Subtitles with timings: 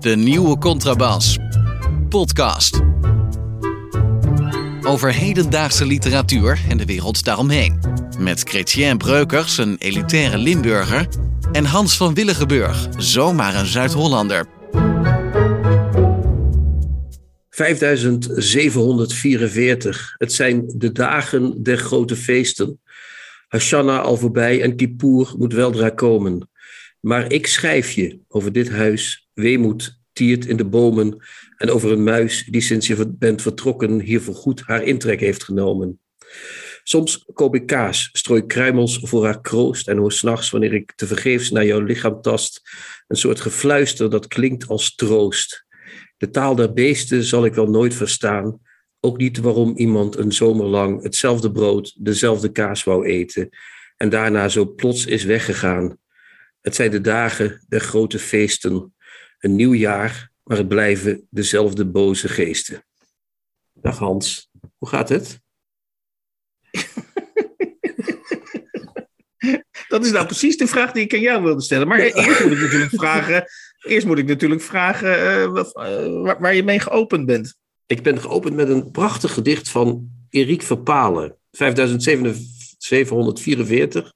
[0.00, 1.38] De nieuwe Contrabas.
[2.08, 2.80] Podcast.
[4.82, 7.80] Over hedendaagse literatuur en de wereld daaromheen.
[8.18, 11.08] Met Chrétien Breukers, een elitaire Limburger.
[11.52, 14.46] En Hans van Willigenburg, zomaar een Zuid-Hollander.
[17.50, 20.14] 5744.
[20.18, 22.80] Het zijn de dagen der grote feesten.
[23.48, 26.48] Hashanah al voorbij en Kippur moet weldra komen.
[27.06, 31.24] Maar ik schrijf je over dit huis, weemoed tiert in de bomen
[31.56, 36.00] en over een muis die sinds je bent vertrokken hier voorgoed haar intrek heeft genomen.
[36.82, 41.50] Soms koop ik kaas, strooi kruimels voor haar kroost en hoor s'nachts, wanneer ik tevergeefs
[41.50, 42.62] naar jouw lichaam tast,
[43.06, 45.66] een soort gefluister dat klinkt als troost.
[46.16, 48.60] De taal der beesten zal ik wel nooit verstaan,
[49.00, 53.48] ook niet waarom iemand een zomer lang hetzelfde brood, dezelfde kaas wou eten
[53.96, 55.98] en daarna zo plots is weggegaan.
[56.66, 58.94] Het zijn de dagen der grote feesten,
[59.38, 62.84] een nieuw jaar, maar het blijven dezelfde boze geesten.
[63.72, 65.40] Dag Hans, hoe gaat het?
[69.88, 71.88] Dat is nou precies de vraag die ik aan jou wilde stellen.
[71.88, 73.44] Maar eerst moet ik natuurlijk vragen,
[73.82, 75.52] eerst moet ik natuurlijk vragen uh,
[76.22, 77.56] waar, waar, je mee geopend bent.
[77.86, 84.12] Ik ben geopend met een prachtig gedicht van Erik Verpalen, 5744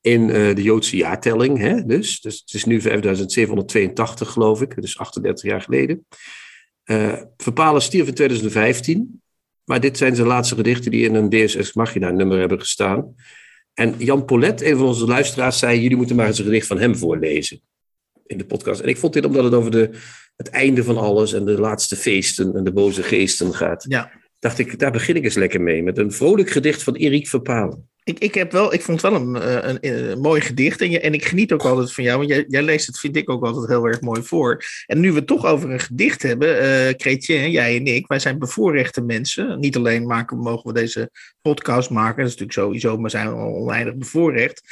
[0.00, 1.58] in uh, de Joodse jaartelling.
[1.58, 1.84] Hè?
[1.84, 6.06] Dus, dus het is nu 5782 geloof ik, dus 38 jaar geleden.
[6.84, 9.22] Uh, Verpalen stierf in 2015,
[9.64, 13.14] maar dit zijn zijn laatste gedichten die in een DSS Machina nummer hebben gestaan.
[13.74, 16.78] En Jan Polet, een van onze luisteraars, zei: Jullie moeten maar eens een gedicht van
[16.78, 17.60] hem voorlezen
[18.26, 18.80] in de podcast.
[18.80, 19.90] En ik vond dit omdat het over de,
[20.36, 23.84] het einde van alles en de laatste feesten en de boze geesten gaat.
[23.88, 24.10] Ja.
[24.38, 27.89] Dacht ik, daar begin ik eens lekker mee met een vrolijk gedicht van Erik Verpalen.
[28.04, 29.34] Ik, ik, heb wel, ik vond wel een,
[29.68, 30.80] een, een, een mooi gedicht.
[30.80, 32.18] En, je, en ik geniet ook altijd van jou.
[32.18, 34.64] Want jij, jij, leest het, vind ik ook altijd heel erg mooi voor.
[34.86, 38.18] En nu we het toch over een gedicht hebben, uh, Chrétien, jij en ik, wij
[38.18, 39.58] zijn bevoorrechte mensen.
[39.60, 41.10] Niet alleen maken, mogen we deze
[41.42, 42.16] podcast maken.
[42.16, 44.62] Dat is natuurlijk sowieso, maar zijn we oneindig bevoorrecht.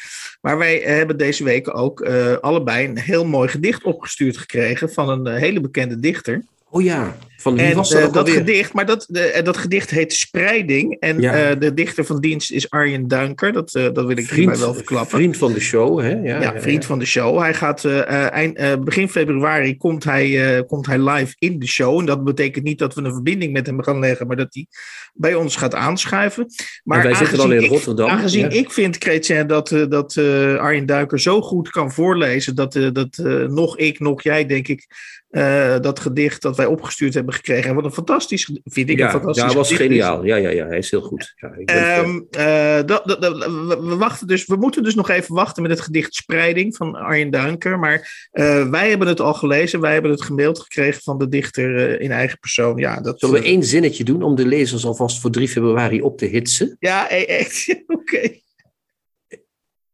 [0.40, 2.00] Maar wij hebben deze week ook
[2.40, 6.42] allebei een heel mooi gedicht opgestuurd gekregen van een hele bekende dichter.
[6.70, 9.90] Oh ja, van wie en, was dat, uh, dat gedicht, maar dat, de, dat gedicht
[9.90, 10.96] heet Spreiding.
[11.00, 11.50] En ja.
[11.50, 13.52] uh, de dichter van dienst is Arjen Duinker.
[13.52, 15.18] Dat, uh, dat wil ik vriend, wel verklappen.
[15.18, 16.10] Vriend van de show, hè?
[16.10, 17.38] Ja, ja vriend van de show.
[17.38, 21.98] Hij gaat eind, begin februari komt hij, komt hij live in de show.
[21.98, 24.66] En dat betekent niet dat we een verbinding met hem gaan leggen, maar dat hij
[25.14, 26.46] bij ons gaat aanschuiven.
[26.84, 28.08] Maar wij zitten dan in Rotterdam.
[28.08, 30.18] Aangezien ik vind, Chrétien, dat, dat
[30.58, 33.16] Arjen Duinker zo goed kan voorlezen, dat, dat
[33.48, 34.86] nog ik, nog jij, denk ik,
[35.80, 37.68] dat gedicht dat wij opgestuurd hebben gekregen.
[37.68, 40.24] En wat een fantastisch, vind ik ja, een fantastisch Ja, was geniaal.
[40.24, 41.34] Ja, ja, ja, hij is heel goed.
[41.36, 43.36] Ja, ik um, uh, dat, dat, dat,
[43.80, 47.30] we, wachten dus, we moeten dus nog even wachten met het gedicht Spreiding van Arjen
[47.30, 47.78] Duinker.
[47.78, 52.00] Maar uh, wij hebben het al gelezen, wij hebben het gemaild gekregen van de dichter
[52.00, 52.76] in eigen persoon.
[52.76, 56.18] Ja, dat, Zullen we één zinnetje doen om de lezers alvast voor 3 februari op
[56.18, 56.76] te hitsen?
[56.78, 57.68] Ja, echt.
[57.86, 58.30] Oké.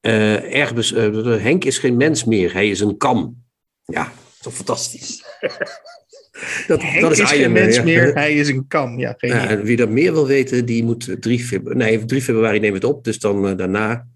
[0.00, 1.40] Okay.
[1.40, 3.42] Henk is geen mens meer, hij is een kam.
[3.84, 4.12] Ja,
[4.44, 5.24] toch fantastisch.
[6.66, 8.98] Dat, dat is, is geen mens meer, hij is een kam.
[8.98, 12.58] Ja, geen ja, wie dat meer wil weten, die moet 3 februari, nee, 3 februari
[12.58, 13.04] nemen we het op.
[13.04, 14.08] Dus dan uh, daarna,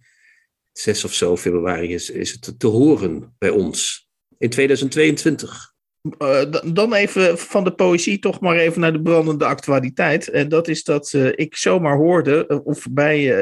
[0.73, 4.09] 6 of zo februari, is, is het te horen bij ons
[4.39, 5.73] in 2022.
[6.19, 10.29] Uh, dan even van de poëzie toch maar even naar de brandende actualiteit.
[10.29, 13.37] En dat is dat uh, ik zomaar hoorde, of voorbij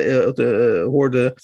[0.83, 1.37] hoorde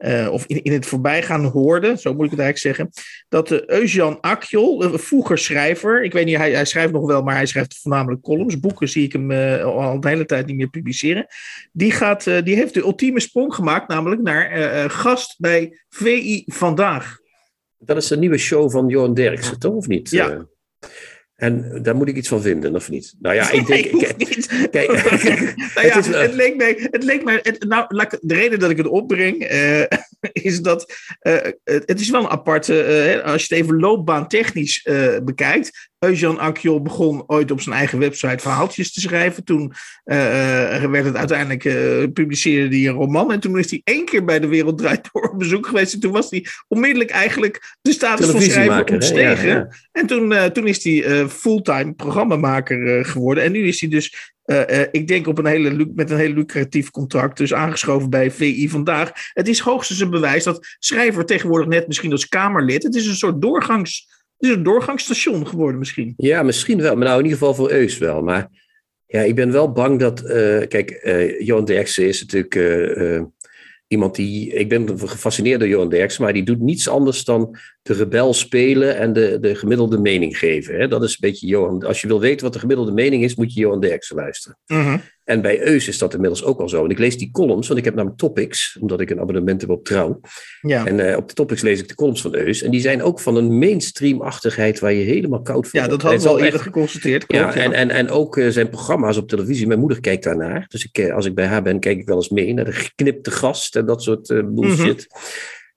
[0.00, 2.90] uh, of in, in het voorbijgaan hoorde, zo moet ik het eigenlijk zeggen,
[3.28, 7.22] dat uh, Eusjan Akjol, uh, vroeger schrijver, ik weet niet, hij, hij, schrijft nog wel,
[7.22, 9.30] maar hij schrijft voornamelijk columns, boeken zie ik hem
[9.62, 11.26] al de hele tijd niet meer publiceren,
[11.72, 17.18] die, gaat, die heeft de ultieme sprong gemaakt, namelijk naar gast bij VI Vandaag.
[17.78, 20.10] Dat is de nieuwe show van Johan Derksen, toch of niet?
[20.10, 20.46] Ja.
[21.40, 23.14] En daar moet ik iets van vinden, of niet?
[23.18, 23.90] Nou ja, ik denk.
[24.00, 24.46] Nee, niet.
[24.70, 24.88] Kijk,
[25.74, 26.88] nou ja, het, is, het, leek mij.
[26.90, 27.86] Het leek mij het, nou,
[28.20, 29.82] de reden dat ik het opbreng uh,
[30.32, 30.94] is dat.
[31.22, 32.74] Uh, het is wel een aparte.
[33.16, 34.88] Uh, als je het even loopbaantechnisch
[35.22, 35.88] bekijkt.
[35.98, 39.44] Eusjan Akjol begon ooit op zijn eigen website verhaaltjes te schrijven.
[39.44, 39.72] Toen
[40.04, 41.62] werd het uiteindelijk.
[42.12, 43.32] publiceerde hij een roman.
[43.32, 45.94] En toen is hij één keer bij de Wereld Draait Door op bezoek geweest.
[45.94, 49.48] En toen was hij onmiddellijk eigenlijk de status van schrijver ontstegen.
[49.48, 49.68] Ja, ja.
[49.92, 53.44] En toen, toen is hij fulltime programmamaker uh, geworden.
[53.44, 56.32] En nu is hij dus, uh, uh, ik denk, op een hele, met een heel
[56.32, 59.12] lucratief contract, dus aangeschoven bij VI vandaag.
[59.32, 63.14] Het is hoogstens een bewijs dat schrijver tegenwoordig net misschien als Kamerlid, het is een
[63.14, 64.06] soort doorgangs,
[64.38, 66.14] het is een doorgangsstation geworden misschien.
[66.16, 66.96] Ja, misschien wel.
[66.96, 68.22] Maar nou, in ieder geval voor Eus wel.
[68.22, 68.48] Maar
[69.06, 70.22] ja, ik ben wel bang dat,
[70.68, 71.00] kijk,
[71.38, 72.54] Johan Derksen is natuurlijk
[73.90, 77.92] iemand die, ik ben gefascineerd door Johan Derksen, maar die doet niets anders dan de
[77.92, 80.80] rebel spelen en de, de gemiddelde mening geven.
[80.80, 80.88] Hè?
[80.88, 81.82] Dat is een beetje Johan.
[81.82, 84.58] Als je wil weten wat de gemiddelde mening is, moet je Johan Derksen luisteren.
[84.66, 84.98] Mhm.
[85.30, 86.84] En bij Eus is dat inmiddels ook al zo.
[86.84, 89.70] En ik lees die columns, want ik heb namelijk topics, omdat ik een abonnement heb
[89.70, 90.20] op Trouw.
[90.60, 90.86] Ja.
[90.86, 92.62] En uh, op de topics lees ik de columns van Eus.
[92.62, 96.20] En die zijn ook van een mainstream-achtigheid waar je helemaal koud van ja, dat hadden
[96.20, 97.26] we al eerder geconstateerd.
[97.26, 99.66] Klopt, ja, En, en, en ook uh, zijn programma's op televisie.
[99.66, 100.64] Mijn moeder kijkt daarnaar.
[100.68, 102.72] Dus ik, uh, als ik bij haar ben, kijk ik wel eens mee naar de
[102.72, 104.78] geknipte gast en dat soort bullshit.
[104.78, 105.20] Mm -hmm.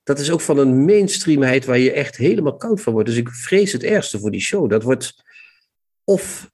[0.03, 3.07] Dat is ook van een mainstreamheid waar je echt helemaal koud van wordt.
[3.07, 4.69] Dus ik vrees het ergste voor die show.
[4.69, 5.23] Dat wordt
[6.03, 6.51] of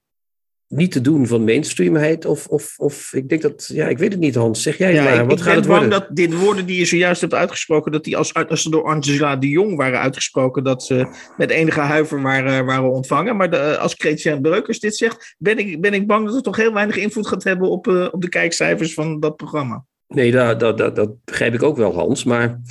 [0.70, 2.26] niet te doen van mainstreamheid.
[2.26, 4.62] Of, of, of ik denk dat, ja, ik weet het niet, Hans.
[4.62, 6.00] Zeg jij ja, maar, ik, wat ik gaat ben het bang worden?
[6.00, 9.36] dat dit woorden die je zojuist hebt uitgesproken, dat die als, als ze door Angela
[9.36, 11.08] de Jong waren uitgesproken, dat ze
[11.38, 13.36] met enige huiver waren, waren ontvangen.
[13.36, 16.58] Maar de, als Chrétien Breukers dit zegt, ben ik, ben ik bang dat het toch
[16.58, 19.86] heel weinig invloed gaat hebben op, uh, op de kijkcijfers van dat programma.
[20.08, 22.24] Nee, dat, dat, dat, dat begrijp ik ook wel, Hans.
[22.24, 22.62] Maar,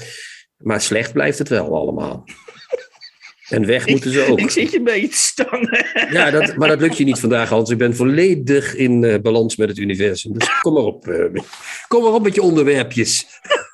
[0.56, 2.24] maar slecht blijft het wel allemaal.
[3.48, 4.40] En weg moeten ze ook.
[4.40, 5.86] Ik zit je een beetje te stangen.
[6.10, 7.70] Ja, dat, maar dat lukt je niet vandaag, Hans.
[7.70, 10.38] Ik ben volledig in uh, balans met het universum.
[10.38, 11.06] Dus kom maar op.
[11.06, 11.42] Uh,
[11.88, 13.26] kom maar op met je onderwerpjes.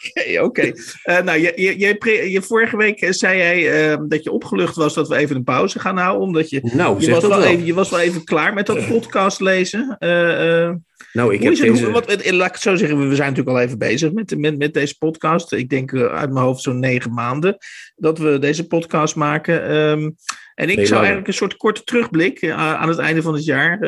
[0.08, 0.72] Oké, oké.
[1.04, 5.08] Uh, nou, je, je, je, je, vorige week zei jij dat je opgelucht was dat
[5.08, 6.22] we even een pauze gaan houden.
[6.22, 8.88] Omdat je, nou, je, was, wel wel even, je was wel even klaar met dat
[8.88, 9.96] podcast lezen.
[9.98, 11.90] nou, ik heb het, deze...
[11.90, 14.74] wat, laat ik het zo zeggen, we zijn natuurlijk al even bezig met, met, met
[14.74, 15.52] deze podcast.
[15.52, 17.56] Ik denk uit mijn hoofd zo'n negen maanden
[17.96, 19.76] dat we deze podcast maken.
[19.76, 20.16] Um,
[20.54, 23.44] en ik Nee, zou eigenlijk een soort korte terugblik uh, aan het einde van het
[23.44, 23.78] jaar.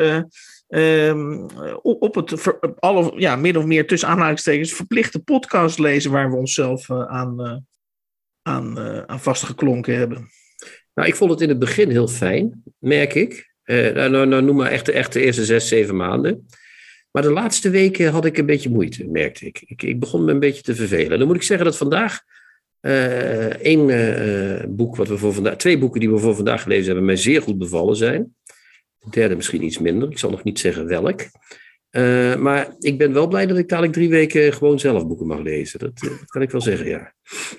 [0.69, 1.45] Um,
[1.81, 6.89] op, het alle, ja, min of meer tussen aanhalingstekens verplichte podcast lezen waar we onszelf
[6.89, 7.65] uh, aan,
[8.41, 10.29] aan, aan vastgeklonken hebben.
[10.93, 13.53] Nou, ik vond het in het begin heel fijn, merk ik.
[13.65, 16.45] Uh, nou, nou, noem maar echt, de- eerste zes, zeven maanden.
[17.11, 19.63] Maar de laatste weken had ik een beetje moeite, merkte ik.
[19.65, 21.19] Ik, ik begon me een beetje te vervelen.
[21.19, 22.21] Dan moet ik zeggen dat vandaag
[22.79, 26.85] eh, één eh, boek wat we voor vandaag, twee boeken die we voor vandaag gelezen
[26.85, 28.35] hebben, mij zeer goed bevallen zijn.
[29.09, 30.09] De derde misschien iets minder.
[30.11, 31.21] Ik zal nog niet zeggen welk.
[31.89, 35.39] Eh, maar ik ben wel blij dat ik dadelijk drie weken gewoon zelf boeken mag
[35.39, 35.79] lezen.
[35.79, 37.13] Dat, eh, dat kan ik wel zeggen, ja.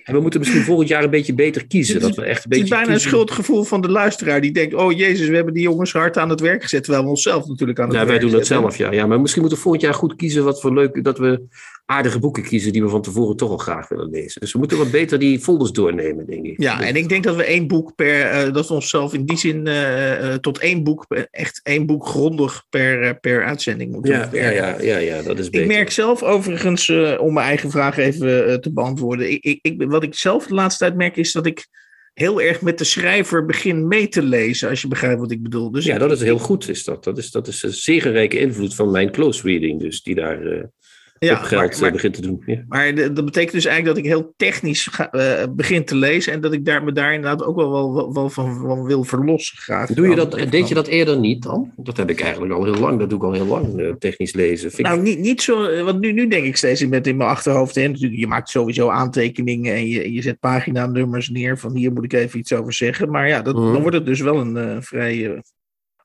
[0.05, 2.01] En we moeten misschien volgend jaar een beetje beter kiezen.
[2.01, 4.75] Dat we echt een Het is beetje bijna een schuldgevoel van de luisteraar die denkt:
[4.75, 6.83] Oh jezus, we hebben die jongens hard aan het werk gezet.
[6.83, 8.71] Terwijl we onszelf natuurlijk aan het Ja, werk wij doen dat zetten.
[8.71, 8.99] zelf, ja.
[8.99, 9.07] ja.
[9.07, 11.05] Maar misschien moeten we volgend jaar goed kiezen wat voor leuk...
[11.05, 11.43] dat we
[11.91, 14.41] aardige boeken kiezen die we van tevoren toch al graag willen lezen.
[14.41, 16.61] Dus we moeten wat beter die folders doornemen, denk ik.
[16.63, 19.37] Ja, en ik denk dat we één boek per, eh, dat we onszelf in die
[19.37, 24.19] zin eh, eh, tot één boek, echt één boek grondig per, per uitzending moeten Ja,
[24.19, 24.87] ja, beperken.
[24.87, 25.61] ja, ja, ja, dat is beter.
[25.61, 26.89] Ik merk zelf overigens,
[27.19, 29.31] om mijn eigen vraag even te beantwoorden.
[29.31, 31.67] Ik, ik, ik, wat ik zelf de laatste tijd merk is dat ik
[32.15, 35.71] heel erg met de schrijver begin mee te lezen, als je begrijpt wat ik bedoel.
[35.71, 36.69] Dus Ja, dat is heel goed.
[36.69, 37.05] Is dat.
[37.05, 40.71] Dat, is, dat is een zegenrijke invloed van mijn close reading, dus die daar
[41.19, 42.43] ja, op geld maar- eh, maar- begint te doen.
[42.47, 42.65] Ja.
[42.69, 46.41] Maar dat betekent dus eigenlijk dat ik heel technisch ga, eh, begin te lezen en
[46.41, 49.89] dat ik daar, me daar inderdaad ook wel, wel, wel, van, van wil verlossen graag.
[49.91, 51.73] Doe je dat, deed je dat eerder niet dan?
[51.77, 52.99] Dat heb ik eigenlijk al heel lang.
[52.99, 54.71] Dat doe ik al heel lang, eh, technisch lezen.
[54.71, 57.31] Vind ik- Nou, niet, niet zo, want nu, nu denk ik steeds met in mijn
[57.31, 57.75] achterhoofd.
[57.75, 62.05] Hè, natuurlijk, je maakt sowieso aantekeningen en je, je zet paginanummers neer van hier moet
[62.05, 63.11] ik even iets over zeggen.
[63.11, 63.73] Maar ja, dat, Mhm.
[63.73, 65.41] dan wordt het dus wel een vrij.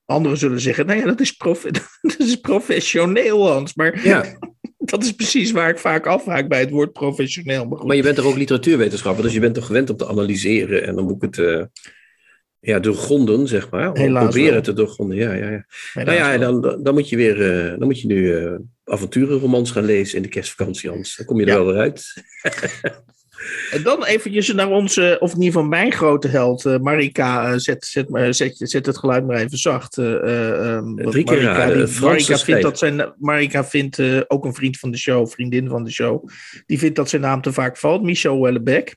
[0.05, 1.61] anderen zullen zeggen, nou ja, dat is, prof,
[2.01, 3.73] dat is professioneel, Hans.
[3.75, 4.23] Maar ja,
[4.91, 7.65] dat is precies waar ik vaak afhaak bij het woord professioneel.
[7.65, 10.95] Maar je bent toch ook literatuurwetenschapper, dus je bent toch gewend om te analyseren en
[10.95, 11.63] dan moet ik het eh,
[12.59, 13.97] ja, doorgronden, zeg maar.
[13.97, 14.61] Helaas proberen wel.
[14.61, 15.65] te doorgronden, ja, ja, ja.
[15.93, 19.71] Helaas Nou ja, dan, dan moet je weer, eh, dan moet je nu eh avonturenromans
[19.71, 21.15] gaan lezen in de kerstvakantie, Hans.
[21.15, 21.57] Dan kom je er Ja.
[21.63, 22.13] wel weer uit.
[23.71, 27.51] En dan eventjes naar onze, of in ieder geval mijn grote held, eh, Marika.
[27.51, 29.97] eh, zet, zet, maar- zet, zet het geluid maar even zacht.
[29.97, 33.99] eh, eh, ehm, want Drie keer Marika, raden, die- Marika vindt dat zijn, Marika vindt
[33.99, 36.29] eh, ook een vriend van de show, vriendin van de show.
[36.65, 38.95] Die vindt dat zijn naam te vaak valt, Michel Wellebeck.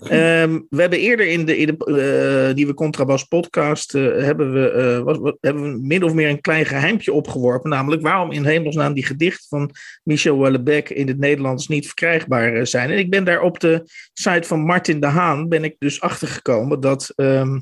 [0.00, 1.84] Ehm, we hebben eerder in de, in de
[2.48, 6.40] eh, Nieuwe Contrabas podcast eh, hebben, we, eh, wat- hebben we min of meer een
[6.40, 7.70] klein geheimpje opgeworpen.
[7.70, 9.70] Namelijk waarom in hemelsnaam die gedichten van
[10.02, 12.90] Michel Wellebeck in het Nederlands niet verkrijgbaar eh, zijn.
[12.90, 16.80] En ik ben daar op de site van Martin de Haan ben ik dus achtergekomen
[16.80, 17.12] dat...
[17.16, 17.58] ehm,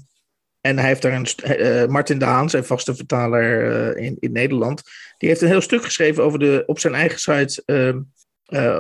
[0.61, 1.27] en hij heeft daar een.
[1.43, 4.83] eh, Martin de Haan, zijn vaste vertaler eh, in, in Nederland.
[5.19, 7.63] Die heeft een heel stuk geschreven over de, op zijn eigen site.
[7.65, 7.95] ehm, eh,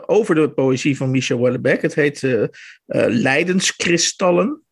[0.06, 1.82] over de poëzie van Michel Wellebeck.
[1.82, 2.48] Het heet eh eh,
[3.08, 4.63] Leidenskristallen.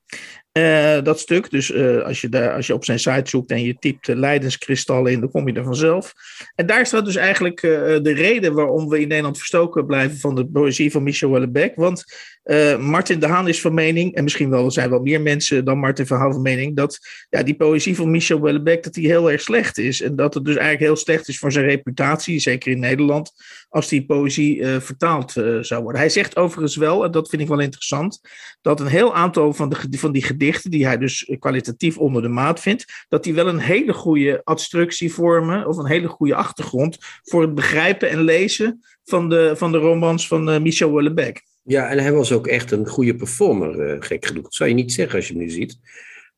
[0.52, 1.50] Eh, dat stuk.
[1.50, 5.12] Dus eh, als, je daar, als je op zijn site zoekt en je typt Leidenskristallen
[5.12, 6.12] in, dan kom je er vanzelf.
[6.54, 10.46] En daar staat dus eigenlijk de reden waarom we in Nederland verstoken blijven van de
[10.46, 11.72] poëzie van Michel Wellebeck.
[11.74, 12.04] Want
[12.44, 15.64] Uh, Martin de Haan is van mening, en misschien wel, er zijn wel meer mensen
[15.64, 16.98] dan Martin van Haan van mening, dat
[17.30, 20.00] ja, die poëzie van Michel Houellebecq, dat die heel erg slecht is.
[20.02, 23.32] En dat het dus eigenlijk heel slecht is voor zijn reputatie, zeker in Nederland,
[23.68, 26.00] als die poëzie uh, vertaald uh, zou worden.
[26.00, 28.20] Hij zegt overigens wel, en dat vind ik wel interessant,
[28.60, 30.40] dat een heel aantal van, de, van die gedichten,
[30.70, 35.12] die hij dus kwalitatief onder de maat vindt, dat die wel een hele goede abstructie
[35.12, 39.78] vormen, of een hele goede achtergrond voor het begrijpen en lezen van de, van de
[39.78, 41.50] romans van Michel Houellebecq.
[41.62, 44.42] Ja, en hij was ook echt een goede performer, uh, gek genoeg.
[44.42, 45.78] Dat zou je niet zeggen als je hem nu ziet.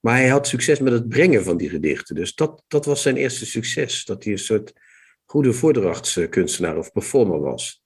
[0.01, 2.15] Maar hij had succes met het brengen van die gedichten.
[2.15, 4.05] Dus dat, dat was zijn eerste succes.
[4.05, 4.73] Dat hij een soort
[5.25, 7.84] goede voordrachtskunstenaar of performer was.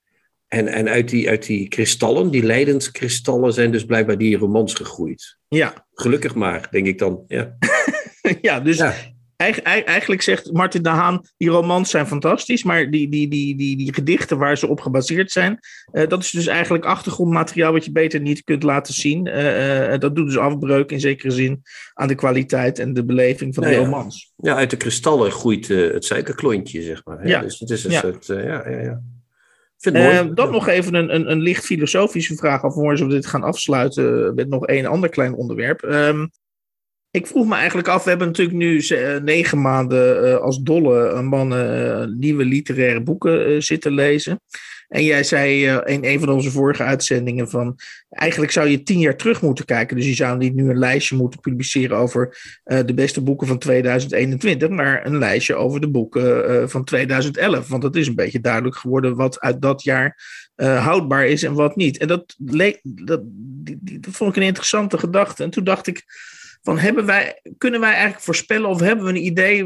[0.49, 5.39] En, en uit, die, uit die kristallen, die lijdenskristallen, zijn dus blijkbaar die romans gegroeid.
[5.49, 5.87] Ja.
[5.93, 7.25] Gelukkig maar, denk ik dan.
[7.27, 7.57] Ja,
[8.41, 8.83] ja dus
[9.39, 13.95] eigenlijk zegt Martin de Haan, die romans zijn fantastisch, maar die, die, die, die, die
[13.95, 15.59] gedichten waar ze op gebaseerd zijn,
[15.93, 19.27] uh, dat is dus eigenlijk achtergrondmateriaal wat je beter niet kunt laten zien.
[19.27, 21.63] Uh, uh, dat doet dus afbreuk in zekere zin
[21.95, 24.33] aan de kwaliteit en de beleving van de nou romans.
[24.37, 27.21] Ja, uit de kristallen groeit het suikerklontje, zeg maar.
[27.21, 27.29] Hè?
[27.29, 27.41] Ja.
[27.41, 28.01] Dus het is een ja.
[28.01, 29.03] soort, ja, ja, ja.
[29.83, 34.35] Uh, dan nog even een, een, een licht filosofische vraag, alvorens we dit gaan afsluiten
[34.35, 35.83] met nog één ander klein onderwerp.
[35.83, 36.31] Um,
[37.11, 41.23] ik vroeg me eigenlijk af, we hebben natuurlijk nu eh, negen maanden uh, als dolle
[41.23, 44.41] mannen uh, nieuwe literaire boeken zitten lezen.
[44.89, 47.79] En jij zei in een van onze vorige uitzendingen van,
[48.09, 49.97] eigenlijk zou je tien jaar terug moeten kijken.
[49.97, 54.69] Dus je zou niet nu een lijstje moeten publiceren over de beste boeken van 2021,
[54.69, 57.69] maar een lijstje over de boeken van 2011.
[57.69, 60.17] Want het is een beetje duidelijk geworden wat uit dat jaar
[60.57, 61.99] houdbaar is en wat niet.
[61.99, 63.21] En dat, leek, dat,
[64.01, 65.43] dat vond ik een interessante gedachte.
[65.43, 66.05] En toen dacht ik
[66.63, 69.65] van hebben wij, kunnen wij eigenlijk voorspellen of hebben we een idee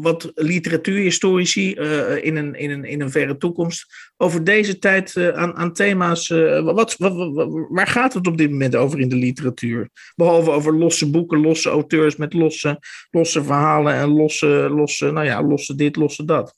[0.00, 5.28] wat literatuurhistorici uh, in, een, in, een, in een verre toekomst over deze tijd uh,
[5.28, 9.08] aan, aan thema's, uh, wat, wat, wat, waar gaat het op dit moment over in
[9.08, 9.88] de literatuur?
[10.14, 12.78] Behalve over losse boeken, losse auteurs met losse,
[13.10, 16.56] losse verhalen en losse, losse, nou ja, losse dit, losse dat.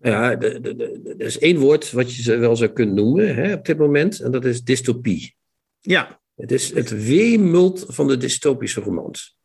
[0.00, 4.20] Ja, er is één woord wat je wel zou kunnen noemen hè, op dit moment,
[4.20, 5.34] en dat is dystopie.
[5.80, 6.20] Ja.
[6.38, 9.38] Het is het weemult van de dystopische romans.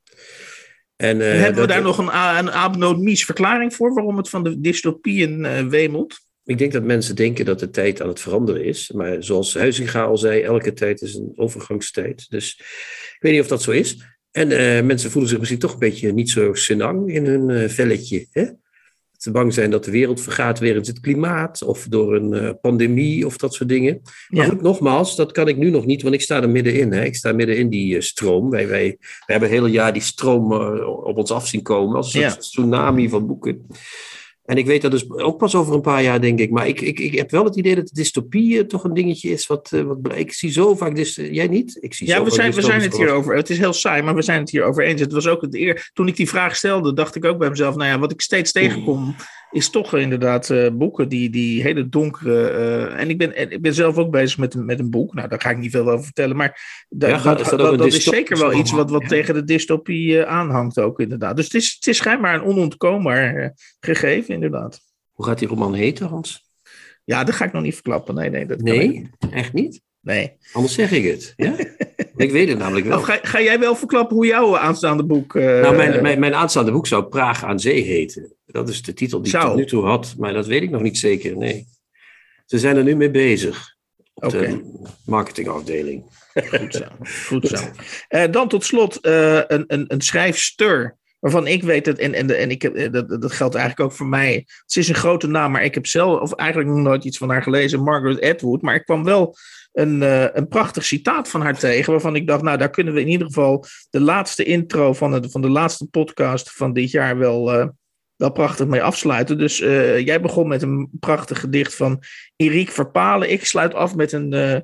[0.95, 5.39] En, uh, hebben we daar nog een, een verklaring voor waarom het van de dystopieën
[5.39, 6.19] uh, wemelt?
[6.43, 8.91] Ik denk dat mensen denken dat de tijd aan het veranderen is.
[8.91, 12.29] Maar zoals Huizinga al zei, elke tijd is een overgangstijd.
[12.29, 12.55] Dus
[13.13, 13.97] ik weet niet of dat zo is.
[14.31, 18.27] En uh, mensen voelen zich misschien toch een beetje niet zo senang in hun velletje.
[18.31, 18.45] Hè?
[19.23, 23.25] Te bang zijn dat de wereld vergaat wegens het klimaat of door een uh, pandemie
[23.25, 24.01] of dat soort dingen.
[24.29, 26.91] Maar goed, nogmaals, dat kan ik nu nog niet, want ik sta er middenin.
[26.91, 27.03] Hè.
[27.03, 28.49] Ik sta midden in die uh, stroom.
[28.49, 31.95] Wij, wij, wij hebben het hele jaar die stroom uh, op ons af zien komen
[31.95, 32.35] als een ja.
[32.35, 33.65] tsunami van boeken.
[34.45, 36.49] En ik weet dat dus ook pas over een paar jaar, denk ik.
[36.49, 39.47] Maar ik, ik, ik heb wel het idee dat dystopie toch een dingetje is.
[39.47, 40.95] Wat, wat ik zie zo vaak.
[40.95, 41.77] Dus, jij niet?
[41.79, 43.35] Ik zie ja, we zijn, we zijn het hier over.
[43.35, 45.01] Het is heel saai, maar we zijn het hier over eens.
[45.01, 45.89] Het was ook het eer.
[45.93, 47.75] Toen ik die vraag stelde, dacht ik ook bij mezelf.
[47.75, 49.15] Nou ja, wat ik steeds tegenkom
[49.53, 52.51] is toch inderdaad uh, boeken die, die hele donkere.
[52.51, 55.13] Uh, en ik ben, ik ben zelf ook bezig met, met een boek.
[55.13, 56.35] Nou, daar ga ik niet veel over vertellen.
[56.35, 59.07] Maar da, ja, dat, dat, dat, dat is zeker wel iets wat, wat ja.
[59.07, 61.35] tegen de dystopie uh, aanhangt, ook inderdaad.
[61.35, 64.79] Dus het is, het is schijnbaar een onontkoombaar gegeven, inderdaad.
[65.11, 66.51] Hoe gaat die roman heten, Hans?
[67.03, 68.15] Ja, dat ga ik nog niet verklappen.
[68.15, 69.81] Nee, nee, dat nee echt niet?
[69.99, 70.37] Nee.
[70.51, 71.33] Anders zeg ik het.
[71.35, 71.55] Ja?
[72.15, 73.01] ik weet het namelijk wel.
[73.01, 75.35] Ga, ga, jij wel verklappen hoe jouw aanstaande boek.
[75.35, 78.35] Uh, nou, mijn, mijn, mijn, aanstaande boek zou Praag aan Zee heten.
[78.45, 79.43] Dat is de titel die zou.
[79.43, 81.37] ik tot nu toe had, maar dat weet ik nog niet zeker.
[81.37, 81.67] Nee.
[82.45, 83.75] Ze zijn er nu mee bezig.
[84.13, 84.47] Op okay.
[84.47, 86.03] de marketingafdeling.
[86.33, 86.83] Goed zo.
[87.27, 87.55] Goed zo.
[88.09, 92.37] Uh, dan tot slot uh, een, een, een schrijfster waarvan ik weet dat, en, en,
[92.37, 94.47] en ik heb, dat, dat geldt eigenlijk ook voor mij.
[94.65, 97.29] Ze is een grote naam, maar ik heb zelf, of eigenlijk nog nooit iets van
[97.29, 98.61] haar gelezen, Margaret Atwood.
[98.61, 99.35] Maar ik kwam wel
[99.73, 103.01] een, uh, een prachtig citaat van haar tegen, waarvan ik dacht, nou, daar kunnen we
[103.01, 107.17] in ieder geval de laatste intro van, het, van de laatste podcast van dit jaar
[107.17, 107.67] wel, uh,
[108.15, 109.37] wel prachtig mee afsluiten.
[109.37, 112.03] Dus uh, jij begon met een prachtig gedicht van
[112.35, 113.31] Eriek Verpalen.
[113.31, 114.63] Ik sluit af met een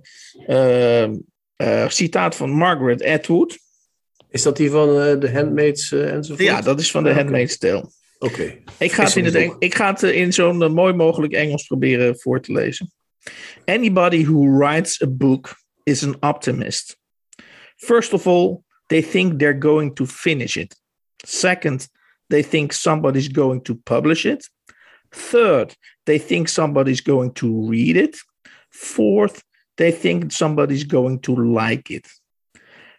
[1.87, 3.57] citaat van Margaret Atwood.
[4.29, 4.87] Is dat die van
[5.19, 6.47] de Handmaids enzovoort?
[6.47, 7.89] Ja, dat is van de ah, Handmaid's Tale.
[8.19, 8.33] Oké.
[8.33, 8.63] Okay.
[8.77, 12.41] Ik ga het in, het ik ga het in zo'n mooi mogelijk Engels proberen voor
[12.41, 12.91] te lezen.
[13.67, 16.95] Anybody who writes a book is an optimist.
[17.77, 20.75] First of all, they think they're going to finish it.
[21.25, 21.87] Second,
[22.29, 24.49] they think somebody's going to publish it.
[25.11, 28.17] Third, they think somebody's going to read it.
[28.69, 29.43] Fourth,
[29.75, 32.07] they think somebody's going to like it.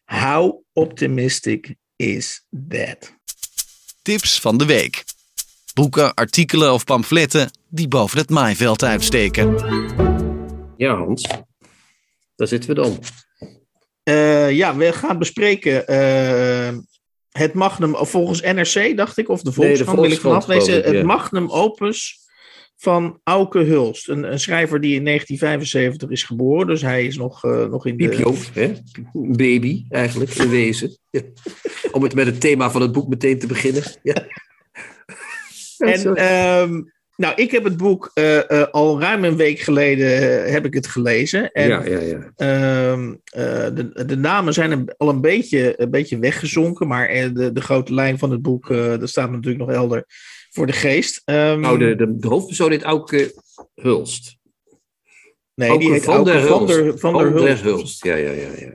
[0.06, 3.12] How optimistic is that?
[4.02, 5.04] Tips van de week.
[5.74, 10.09] Boeken, artikelen of pamfletten die boven het maaiveld uitsteken.
[10.80, 11.28] Ja, Hans.
[12.36, 12.98] Daar zitten we dan.
[14.54, 15.84] ja, we gaan bespreken
[17.30, 20.82] het magnum, volgens NRC dacht ik, of de Volkskrant nee, wil ik lezen.
[20.82, 22.18] Het magnum opus
[22.76, 24.08] van Auke Hulst.
[24.08, 27.96] Een, een, schrijver die in 1975 is geboren, dus hij is nog, uh, nog in
[27.96, 28.50] de...
[28.54, 28.72] hè?
[29.12, 30.98] baby eigenlijk, in wezen.
[31.92, 33.82] Om het met het thema van het boek meteen te beginnen.
[34.02, 34.26] Ja.
[35.78, 40.08] en nou, ik heb het boek uh, uh, al ruim een week geleden
[40.52, 41.52] heb ik het gelezen.
[41.52, 42.16] En, ja, ja, ja.
[42.16, 47.94] Uh, de, de namen zijn al een beetje, een beetje weggezonken, maar de, de grote
[47.94, 50.04] lijn van het boek, dat staat natuurlijk nog helder
[50.50, 51.22] voor de geest.
[51.24, 53.34] Um, oh, de, de, de hoofdpersoon heet Auke
[53.74, 54.38] Hulst.
[55.54, 57.62] Nee, die heet van der van der, van der, Hulst.
[57.62, 58.04] Hulst.
[58.04, 58.48] Ja, ja, ja.
[58.58, 58.70] ja,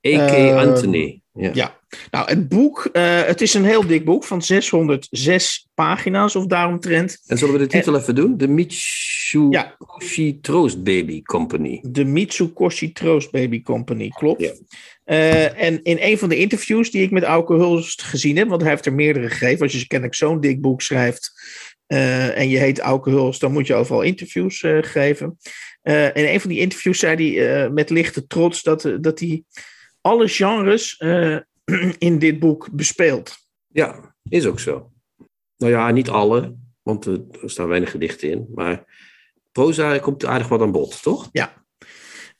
[0.00, 0.22] ja.
[0.22, 0.32] A.K.
[0.32, 1.22] Ehm, Anthony.
[1.32, 1.50] Ja.
[1.54, 1.80] ja.
[2.10, 7.22] Nou het boek, uh, het is een heel dik boek van 606 pagina's of daaromtrent.
[7.26, 8.36] En zullen we de titel even doen?
[8.36, 10.38] De Mitsukoshi ja.
[10.40, 11.78] Troost Baby Company.
[11.82, 14.40] De Mitsukoshi Troost Baby Company, klopt.
[14.40, 14.52] Ja.
[15.06, 18.60] Uh, en in een van de interviews die ik met Auke Hulst gezien heb, want
[18.60, 19.62] hij heeft er meerdere gegeven.
[19.62, 21.32] Als je kennelijk zo'n dik boek schrijft
[21.88, 25.38] uh, en je heet Auke Hulst, dan moet je overal interviews geven.
[25.82, 29.42] in een van die interviews zei hij met lichte trots dat, dat hij
[30.02, 31.36] alle genres uh,
[31.98, 33.36] in dit boek bespeelt.
[33.66, 34.92] Ja, is ook zo.
[35.56, 38.48] Nou ja, niet alle, want er staan weinig gedichten in.
[38.54, 38.84] Maar
[39.52, 41.28] proza komt aardig wat aan bod, toch?
[41.32, 41.60] Ja.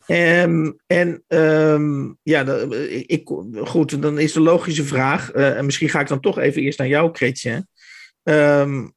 [0.07, 2.47] Um, en um, ja,
[3.07, 3.29] ik,
[3.65, 6.79] goed, dan is de logische vraag, uh, en misschien ga ik dan toch even eerst
[6.79, 7.67] naar jou, Kretje.
[8.23, 8.95] Um,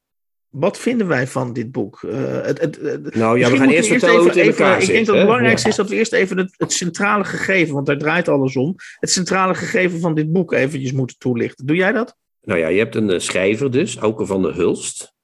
[0.58, 2.02] wat vinden wij van dit boek?
[2.02, 5.06] Uh, het, het, nou ja, we gaan eerst vertellen hoe het in elkaar Ik denk
[5.06, 8.56] dat het belangrijkste is dat we eerst even het, centrale gegeven, want daar draait alles
[8.56, 11.66] om, het centrale gegeven van dit boek eventjes moeten toelichten.
[11.66, 12.16] Doe jij dat?
[12.42, 15.14] Nou ja, je hebt een eh, schrijver dus, Auke van der Hulst.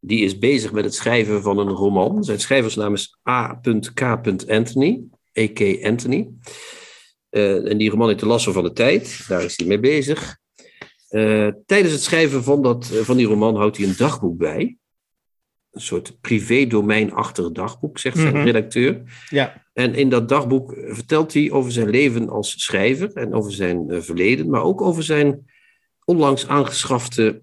[0.00, 2.24] Die is bezig met het schrijven van een roman.
[2.24, 4.02] Zijn schrijversnaam is A.K.
[4.48, 5.02] Anthony,
[5.38, 5.84] A.K.
[5.84, 6.30] Anthony.
[7.30, 9.24] Uh, en die roman heet De Lassen van de Tijd.
[9.28, 10.40] Daar is hij mee bezig.
[11.12, 14.76] Uh, tijdens het schrijven van, dat, uh, van die roman houdt hij een dagboek bij.
[15.70, 18.44] Een soort privé-domeinachtig dagboek, zegt zijn mhm.
[18.44, 19.02] redacteur.
[19.28, 19.66] Ja.
[19.72, 24.00] En in dat dagboek vertelt hij over zijn leven als schrijver en over zijn uh,
[24.00, 25.50] verleden, maar ook over zijn
[26.04, 27.42] onlangs aangeschafte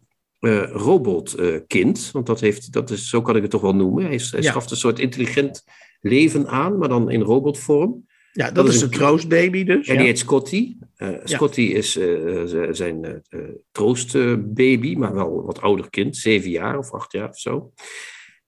[0.71, 2.09] robotkind.
[2.11, 4.05] want dat heeft, dat is, zo kan ik het toch wel noemen.
[4.05, 4.51] Hij, hij ja.
[4.51, 5.63] schaft een soort intelligent
[6.01, 8.07] leven aan, maar dan in robotvorm.
[8.31, 9.87] Ja, dat, is een troostbaby dus.
[9.87, 10.75] En die heet Scotty.
[11.01, 16.91] Uh, Scotty is uh, zijn uh, troostbaby, maar wel wat ouder kind, zeven jaar of
[16.91, 17.71] acht jaar of zo.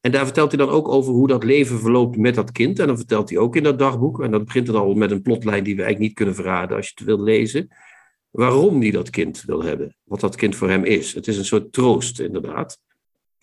[0.02, 2.80] En daar vertelt hij dan ook over hoe dat leven verloopt met dat kind.
[2.80, 5.22] En dan vertelt hij ook in dat dagboek, en dat begint dan al met een
[5.22, 7.68] plotlijn die we eigenlijk niet kunnen verraden als je het wilt lezen,
[8.30, 9.96] waarom hij dat kind wil hebben.
[10.04, 11.14] Wat dat kind voor hem is.
[11.14, 12.80] Het is een soort troost, inderdaad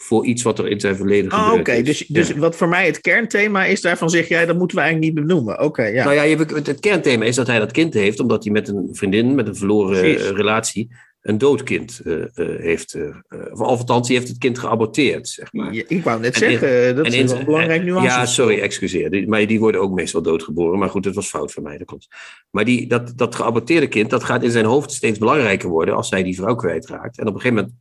[0.00, 3.00] voor iets wat er in zijn verleden oh, Oké, dus, dus wat voor mij het
[3.00, 5.60] kernthema is, daarvan zeg jij, dat moeten we eigenlijk niet benoemen.
[5.60, 6.04] Oké, ja.
[6.04, 8.88] Nou ja, je, het kernthema is dat hij dat kind heeft, omdat hij met een
[8.92, 10.88] vriendin, met een verloren eh, relatie,
[11.20, 12.94] een doodkind uh, uh, heeft.
[12.94, 13.16] Uh,
[13.52, 15.74] of althans, hij heeft het kind geaborteerd, zeg maar.
[15.74, 18.06] Ja, ik wou net zeggen, dat is in, een belangrijk nuance.
[18.06, 19.10] Ja, sorry, excuseer.
[19.10, 20.78] Die, maar die worden ook meestal doodgeboren.
[20.78, 22.08] Maar goed, het was fout van mij, dat klopt.
[22.50, 26.10] Maar die, dat, dat geaborteerde kind, dat gaat in zijn hoofd steeds belangrijker worden als
[26.10, 27.18] hij die vrouw kwijtraakt.
[27.18, 27.74] En op een gegeven moment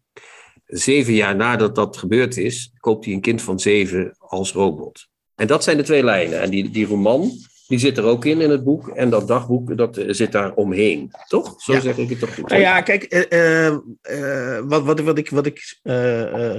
[0.68, 5.08] zeven jaar nadat dat gebeurd is, koopt hij een kind van zeven als robot.
[5.36, 6.42] En dat zijn de twee lijnen.
[6.42, 7.32] En die, die roman,
[7.68, 8.88] die zit er ook in, in het boek.
[8.88, 11.12] En dat dagboek, dat eh, zit daar omheen.
[11.28, 11.62] Toch?
[11.62, 12.50] Zo zeg ik het toch goed.
[12.50, 13.72] Nou ja, kijk, uh,
[14.20, 15.80] uh, wat, wat, wat ik, wat ik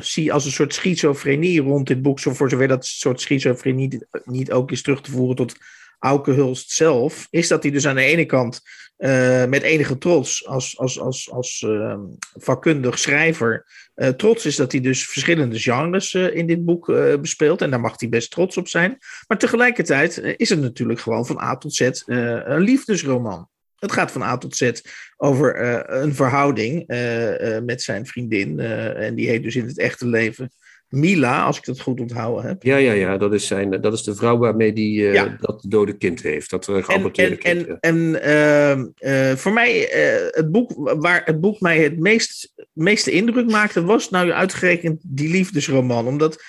[0.00, 4.52] zie als een soort schizofrenie rond dit boek, zo voor zover dat soort schizofrenie niet
[4.52, 5.56] ook is terug te voeren tot
[5.98, 8.60] Auke zelf, is dat hij dus aan de ene kant
[9.48, 11.66] met enige trots als, als, als, als
[12.32, 13.66] vakkundig schrijver
[13.98, 16.86] uh, trots is dat hij dus verschillende genres uh, in dit boek
[17.20, 17.62] bespeelt.
[17.62, 18.98] En daar mag hij best trots op zijn.
[19.26, 23.48] Maar tegelijkertijd is het natuurlijk gewoon van A tot Z een liefdesroman.
[23.76, 24.70] Het gaat van A tot Z
[25.16, 25.60] over
[25.92, 26.86] een verhouding
[27.64, 28.60] met zijn vriendin.
[28.60, 30.50] en die heet dus in het echte leven
[30.88, 32.62] Mila, als ik dat goed onthouden heb.
[32.62, 33.16] Ja, ja, ja.
[33.16, 36.50] Dat is, zijn, dat is de vrouw waarmee die uh, dat dode kind heeft.
[36.50, 37.78] Dat geaborteerde en, kind.
[37.80, 38.86] En, en ehm,
[39.30, 39.88] uh, voor mij,
[40.30, 45.30] het boek waar het boek mij het meest, meeste indruk maakte, was nou uitgerekend die
[45.30, 46.06] liefdesroman.
[46.06, 46.42] Omdat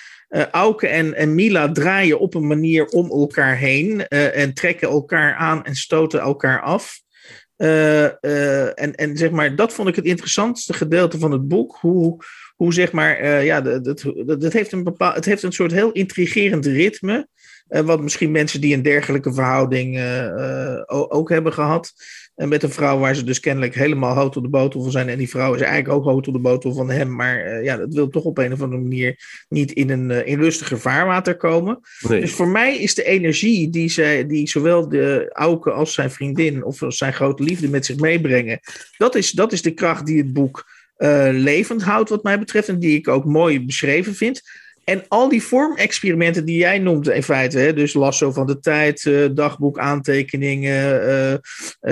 [0.50, 4.08] Auke en, en Mila draaien op een manier om elkaar heen.
[4.08, 7.00] en trekken elkaar aan en stoten elkaar af.
[7.56, 11.78] en, en zeg maar, dat vond ik het interessantste gedeelte van het boek.
[11.80, 12.18] Hoe
[12.60, 14.04] hoe zeg maar, ja, dat, dat,
[14.40, 17.28] dat, heeft een bepaald, het heeft een soort heel intrigerend ritme.
[17.66, 20.00] wat misschien mensen die een dergelijke verhouding
[20.86, 21.92] ook hebben gehad.
[22.40, 25.08] En met een vrouw waar ze dus kennelijk helemaal hout op de botel van zijn.
[25.08, 27.14] En die vrouw is eigenlijk ook hout op de botel van hem.
[27.14, 30.26] Maar uh, ja, dat wil toch op een of andere manier niet in een uh,
[30.26, 31.80] in rustiger vaarwater komen.
[32.08, 36.64] Dus voor mij is de energie die, zij, die zowel de Auke als zijn vriendin
[36.64, 38.60] of zijn grote liefde met zich meebrengen.
[38.96, 40.64] Dat is, dat is de kracht die het boek
[41.02, 42.68] uh, levend houdt wat mij betreft.
[42.68, 44.42] En die ik ook mooi beschreven vind.
[44.84, 49.04] En al die vormexperimenten die jij noemt in feite, hè, dus lasso van de tijd,
[49.04, 51.34] uh, dagboek, aantekeningen, uh,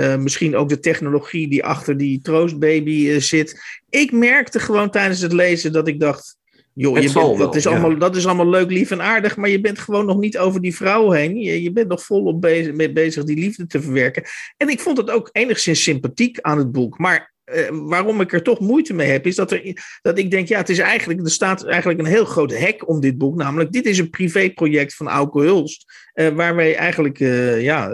[0.03, 3.61] uh, misschien ook de technologie die achter die troostbaby zit.
[3.89, 6.37] Ik merkte gewoon tijdens het lezen dat ik dacht,
[6.73, 9.61] joh, je bent, dat, is allemaal, dat is allemaal leuk, lief en aardig, maar je
[9.61, 11.37] bent gewoon nog niet over die vrouw heen.
[11.37, 14.23] Je, je bent nog volop bezig, mee bezig die liefde te verwerken.
[14.57, 18.43] En ik vond het ook enigszins sympathiek aan het boek, maar uh, waarom ik er
[18.43, 19.61] toch moeite mee heb, is dat, er,
[20.01, 22.99] dat ik denk, ja, het is eigenlijk, er staat eigenlijk een heel groot hek om
[22.99, 23.35] dit boek.
[23.35, 27.89] Namelijk, dit is een privéproject van Auke Hulst, uh, waar wij eigenlijk, uh, ja,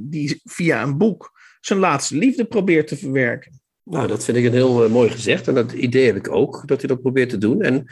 [0.00, 3.60] die via een boek zijn laatste liefde probeert te verwerken.
[3.84, 5.48] Nou, dat vind ik een heel mooi gezegd.
[5.48, 7.62] En dat idee heb ik ook, dat hij dat probeert te doen.
[7.62, 7.84] En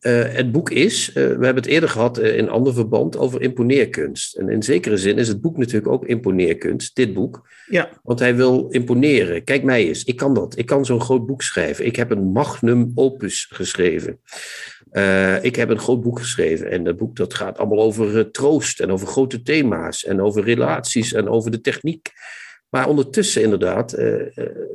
[0.00, 3.42] uh, het boek is, uh, we hebben het eerder gehad uh, in ander verband over
[3.42, 4.36] imponeerkunst.
[4.36, 7.48] En in zekere zin is het boek natuurlijk ook imponeerkunst, dit boek.
[7.66, 7.88] Ja.
[8.02, 9.44] Want hij wil imponeren.
[9.44, 10.58] Kijk mij eens, ik kan dat.
[10.58, 11.86] Ik kan zo'n groot boek schrijven.
[11.86, 14.20] Ik heb een magnum opus geschreven.
[15.42, 16.70] ik heb een groot boek geschreven.
[16.70, 21.12] En dat boek dat gaat allemaal over troost en over grote thema's en over relaties
[21.12, 22.10] en over de techniek.
[22.68, 23.98] Maar ondertussen inderdaad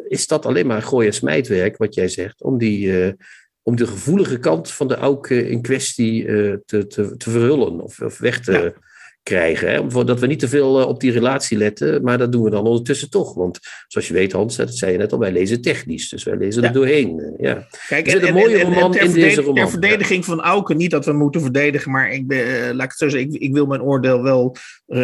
[0.07, 3.15] is dat alleen maar gooi- en smijtwerk, wat jij zegt, om die
[3.67, 8.01] om de gevoelige kant van de auke in kwestie uh, te, te, te verhullen of,
[8.01, 8.73] of weg te
[9.23, 9.69] krijgen.
[9.69, 10.03] Hè?
[10.03, 12.65] Dat we niet te veel uh, op die relatie letten, maar dat doen we dan
[12.65, 13.33] ondertussen toch.
[13.33, 16.37] Want zoals je weet, Hans, dat zei je net al, wij lezen technisch, dus wij
[16.37, 16.67] lezen ja.
[16.67, 17.35] er doorheen.
[17.37, 17.67] Ja.
[17.87, 19.55] Kijk, er een mooie roman in deze roman.
[19.55, 22.99] Ter verdediging van Auke, niet dat we moeten verdedigen, maar ik, ben, laat ik het
[22.99, 24.55] zo zeggen, ik, ik wil mijn oordeel wel,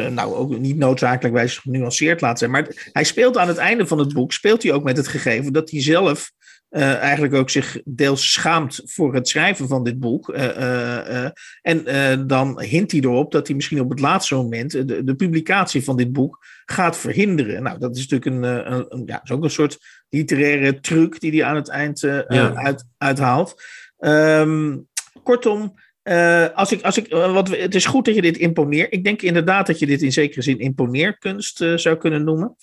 [0.09, 2.51] nou ook niet noodzakelijkwijs genuanceerd laten zijn.
[2.51, 5.53] Maar hij speelt aan het einde van het boek, speelt hij ook met het gegeven
[5.53, 6.31] dat hij zelf
[6.71, 10.29] uh, eigenlijk ook zich deels schaamt voor het schrijven van dit boek.
[10.29, 11.29] Uh, uh,
[11.61, 15.83] en dan hint hij erop dat hij misschien op het laatste moment de, de, publicatie
[15.83, 17.63] van dit boek gaat verhinderen.
[17.63, 19.77] Nou, dat is natuurlijk een, een, een ja, is ook een soort
[20.09, 22.53] literaire truc die hij aan het eind ja.
[22.53, 23.63] uit, uithaalt.
[23.99, 24.87] Um,
[25.23, 28.93] kortom, uh, als ik, als ik, wat, het is goed dat je dit imponeert.
[28.93, 32.55] Ik denk inderdaad dat je dit in zekere zin imponeerkunst uh, zou kunnen noemen.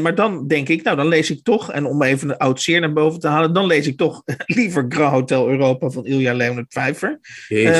[0.00, 2.80] Maar dan denk ik, nou dan lees ik toch, en om even een oud zeer
[2.80, 6.68] naar boven te halen, dan lees ik toch liever Grand Hotel Europa van Ilja Leonard
[6.68, 7.20] Pfeiffer.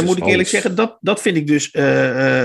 [0.04, 1.68] moet ik eerlijk zeggen, dat, dat vind ik dus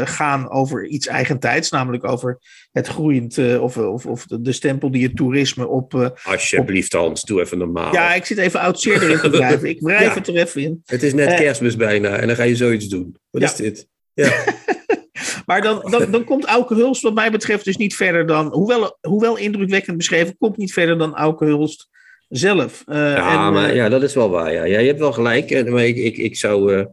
[0.03, 2.39] gaan over iets eigentijds, namelijk over
[2.71, 6.13] het groeiend, of, of, of de stempel die het toerisme op...
[6.23, 7.93] Alsjeblieft op, Hans, doe even normaal.
[7.93, 9.69] Ja, ik zit even oud zeer erin te drijven.
[9.69, 10.81] Ik wrijf ja, het er even in.
[10.85, 13.15] Het is net kerstmis bijna dan ga je zoiets doen.
[13.29, 13.47] Wat ja.
[13.47, 13.87] is dit?
[14.13, 14.31] Ja.
[15.45, 18.53] maar dan, dan, dan komt Auke Hulst wat mij betreft dus niet verder dan...
[18.53, 21.89] Hoewel, hoewel indrukwekkend beschreven, komt niet verder dan Auke Hulst
[22.29, 22.83] zelf.
[22.85, 24.53] Uh, ja, en, maar, uh, ja, dat is wel waar.
[24.53, 24.63] Ja.
[24.63, 25.69] ja je hebt wel gelijk.
[25.69, 26.73] Maar ik, ik, ik zou...
[26.75, 26.85] Uh,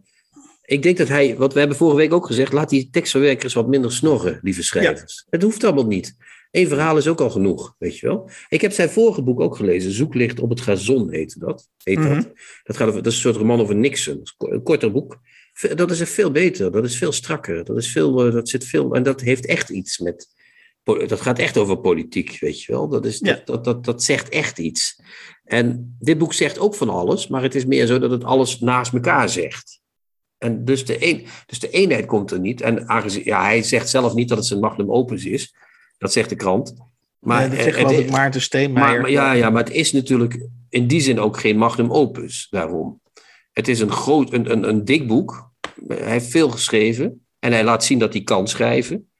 [0.66, 3.68] ik denk dat hij, wat we hebben vorige week ook gezegd, laat die tekstverwerkers wat
[3.68, 5.14] minder snorren, lieve schrijvers.
[5.16, 5.26] Ja.
[5.30, 6.16] Het hoeft allemaal niet.
[6.50, 8.30] Eén verhaal is ook al genoeg, weet je wel.
[8.48, 11.68] Ik heb zijn vorige boek ook gelezen, Zoeklicht op het gazon heette dat.
[11.82, 12.14] Heet mm -hmm.
[12.14, 12.32] dat.
[12.64, 15.18] Dat, gaat over, dat is een soort roman over Nixon, een korter boek.
[15.74, 19.02] Dat is veel beter, dat is veel strakker, dat, is veel, dat zit veel, en
[19.02, 20.28] dat heeft echt iets met,
[20.82, 22.88] dat gaat echt over politiek, weet je wel.
[22.88, 23.32] Dat, is, ja.
[23.32, 25.00] dat, dat, dat, dat zegt echt iets.
[25.44, 28.60] En dit boek zegt ook van alles, maar het is meer zo dat het alles
[28.60, 29.80] naast elkaar zegt.
[30.38, 32.60] En dus de, een, dus de eenheid komt er niet.
[32.60, 35.54] En aangezien, ja, hij zegt zelf niet dat het zijn magnum opus is.
[35.98, 36.74] Dat zegt de krant.
[37.18, 39.00] Maar, nee, dat zegt geloof ik Maarten Steenmeijer.
[39.00, 43.00] Maar, ja, ja, maar het is natuurlijk in die zin ook geen magnum opus daarom.
[43.56, 45.50] Het is een groot, een, een, een dik boek.
[45.86, 47.26] Hij heeft veel geschreven.
[47.38, 49.10] En hij laat zien dat hij kan schrijven.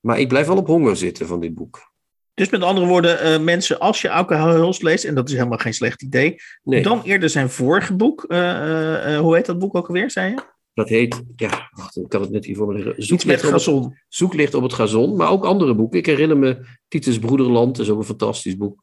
[0.00, 1.92] Maar ik blijf wel op honger zitten van dit boek.
[2.34, 5.58] Dus met andere woorden, uh, mensen, als je Auke Hulst leest, en dat is helemaal
[5.58, 6.82] geen slecht idee, nee.
[6.82, 8.24] dan eerder zijn vorige boek.
[8.28, 10.42] Uh, uh, hoe heet dat boek ook alweer, zei je?
[10.74, 12.94] Dat heet, ja, wacht, ik kan het net hier voor me liggen.
[12.96, 13.84] Zoeklicht met gazon.
[13.84, 15.98] Op het, zoeklicht op het gazon, maar ook andere boeken.
[15.98, 18.81] Ik herinner me Titus Broederland, dat is ook een fantastisch boek.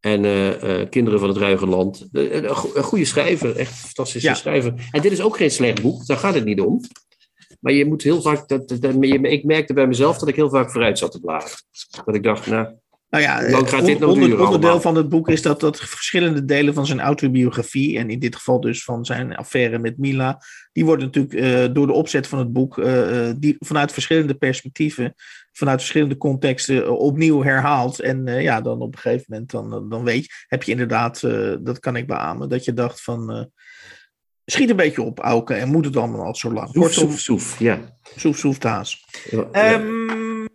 [0.00, 2.08] En uh, uh, Kinderen van het Ruige Land.
[2.12, 4.34] Een, een goede schrijver, echt een fantastische ja.
[4.34, 4.74] schrijver.
[4.90, 6.80] En dit is ook geen slecht boek, daar gaat het niet om.
[7.60, 10.50] Maar je moet heel vaak, dat, dat, dat, ik merkte bij mezelf dat ik heel
[10.50, 11.56] vaak vooruit zat te bladeren.
[12.04, 12.68] Dat ik dacht, nou,
[13.10, 17.00] Nou ja, nog onder, onderdeel van het boek is dat, dat verschillende delen van zijn
[17.00, 21.86] autobiografie, en in dit geval dus van zijn affaire met Mila, die worden natuurlijk door
[21.86, 22.82] de opzet van het boek
[23.38, 25.14] die, vanuit verschillende perspectieven,
[25.60, 28.00] vanuit verschillende contexten opnieuw herhaald.
[28.00, 31.20] En ja, dan op een gegeven moment, dan, dan weet je, heb je inderdaad,
[31.60, 33.50] dat kan ik beamen, dat je dacht van
[34.44, 36.68] schiet een beetje op, Auken, en moet het allemaal al zo lang.
[36.72, 37.78] Soef, soef, soef, ja.
[38.16, 39.04] Soef, soef, taas.
[39.52, 40.46] Ehm,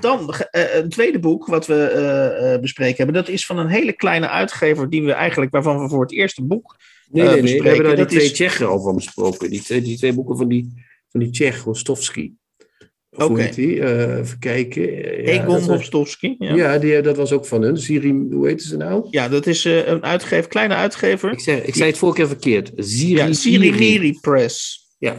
[0.00, 3.14] dan een tweede boek wat we bespreken hebben.
[3.14, 6.44] Dat is van een hele kleine uitgever die we eigenlijk, waarvan we voor het eerste
[6.44, 6.76] boek
[7.10, 7.62] Nee, nee, nee.
[7.62, 8.32] We hebben daar die twee is...
[8.32, 9.50] Tsjechen al van besproken.
[9.50, 12.34] Die twee, die twee boeken van die, van die Tsjech, Rostovski.
[13.10, 13.24] Oké.
[13.24, 13.52] Okay.
[13.56, 15.04] Uh, even kijken.
[15.24, 16.34] Egon Rostovski.
[16.38, 17.78] Ja, ja die, dat was ook van hun.
[17.78, 19.06] Siri, hoe heet ze nou?
[19.10, 21.32] Ja, dat is uh, een uitgever, kleine uitgever.
[21.32, 22.72] Ik, zeg, ik zei het vorige keer verkeerd.
[22.76, 24.88] Siri, ja, Siri Miri Press.
[24.98, 25.16] Ja,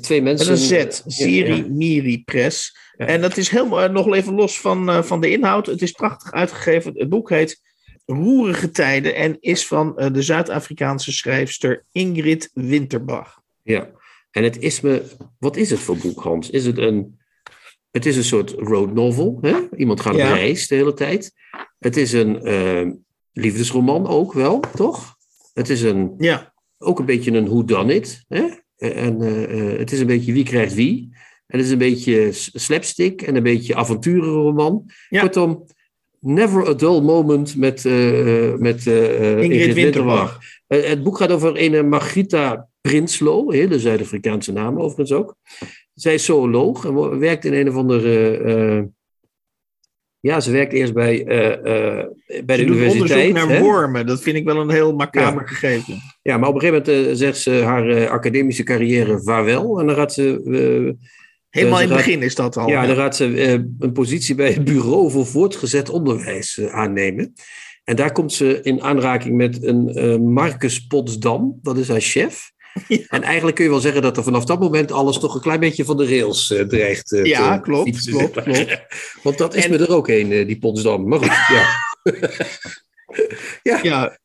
[0.00, 0.50] twee mensen.
[0.50, 1.00] een Z.
[1.06, 2.76] Siri ja, Miri Press.
[2.96, 5.66] En dat is helemaal nog even los van, uh, van de inhoud.
[5.66, 6.92] Het is prachtig uitgegeven.
[6.94, 7.60] Het boek heet
[8.06, 13.40] Roerige Tijden en is van de Zuid-Afrikaanse schrijfster Ingrid Winterbach.
[13.62, 13.90] Ja,
[14.30, 15.02] en het is me.
[15.38, 16.50] Wat is het voor boek, Hans?
[16.50, 17.18] Is het een
[17.90, 19.38] het is een soort road novel.
[19.40, 19.56] Hè?
[19.76, 21.32] Iemand gaat op reis de hele tijd.
[21.78, 22.92] Het is een uh,
[23.32, 25.16] liefdesroman ook wel, toch?
[25.54, 26.52] Het is een, ja.
[26.78, 28.24] ook een beetje een whodunit.
[28.28, 28.44] Hè?
[28.76, 31.08] En uh, het is een beetje wie krijgt wie.
[31.46, 34.90] En het is een beetje slapstick en een beetje avonturenroman.
[35.08, 35.20] Ja.
[35.20, 35.64] Kortom,
[36.20, 40.38] never a dull moment met, uh, met Ingrid, Ingrid Winterbach.
[40.66, 45.36] het boek gaat over een Margita Prinslo, hele Zuid-Afrikaanse naam overigens ook.
[45.94, 48.40] Zij is zooloog en werkt in een of andere.
[48.40, 48.82] Uh,
[50.20, 52.04] ja, ze werkt eerst bij, uh,
[52.44, 53.28] bij de universiteit.
[53.28, 54.06] onderzoek naar wormen.
[54.06, 55.98] Dat vind ik wel een heel macaber gegeven.
[56.22, 59.80] Ja, maar op een gegeven moment zegt ze haar academische carrière vaarwel.
[59.80, 60.96] En dan gaat ze.
[61.50, 62.68] Helemaal in het begin is dat al.
[62.68, 67.32] Ja, dan gaat ze een positie bij het Bureau voor Voortgezet Onderwijs aannemen.
[67.84, 72.56] En daar komt ze in aanraking met een Marcus Potsdam, dat is haar chef.
[73.08, 75.60] En eigenlijk kun je wel zeggen dat er vanaf dat moment alles toch een klein
[75.60, 77.12] beetje van de rails uh, dreigt.
[77.12, 78.78] Uh, ja, klopt, klopt, klopt.
[79.22, 79.70] Want dat is en...
[79.70, 81.08] me er ook een, uh, die Potsdam.
[81.08, 81.66] Maar goed, ja.
[83.72, 83.80] ja.
[83.82, 84.18] Ja.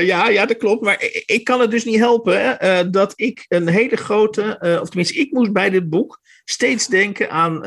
[0.00, 0.82] Ja, ja, dat klopt.
[0.82, 4.88] Maar ik, ik kan het dus niet helpen uh, dat ik een hele grote, of
[4.88, 7.60] tenminste, ik moest bij dit boek steeds denken aan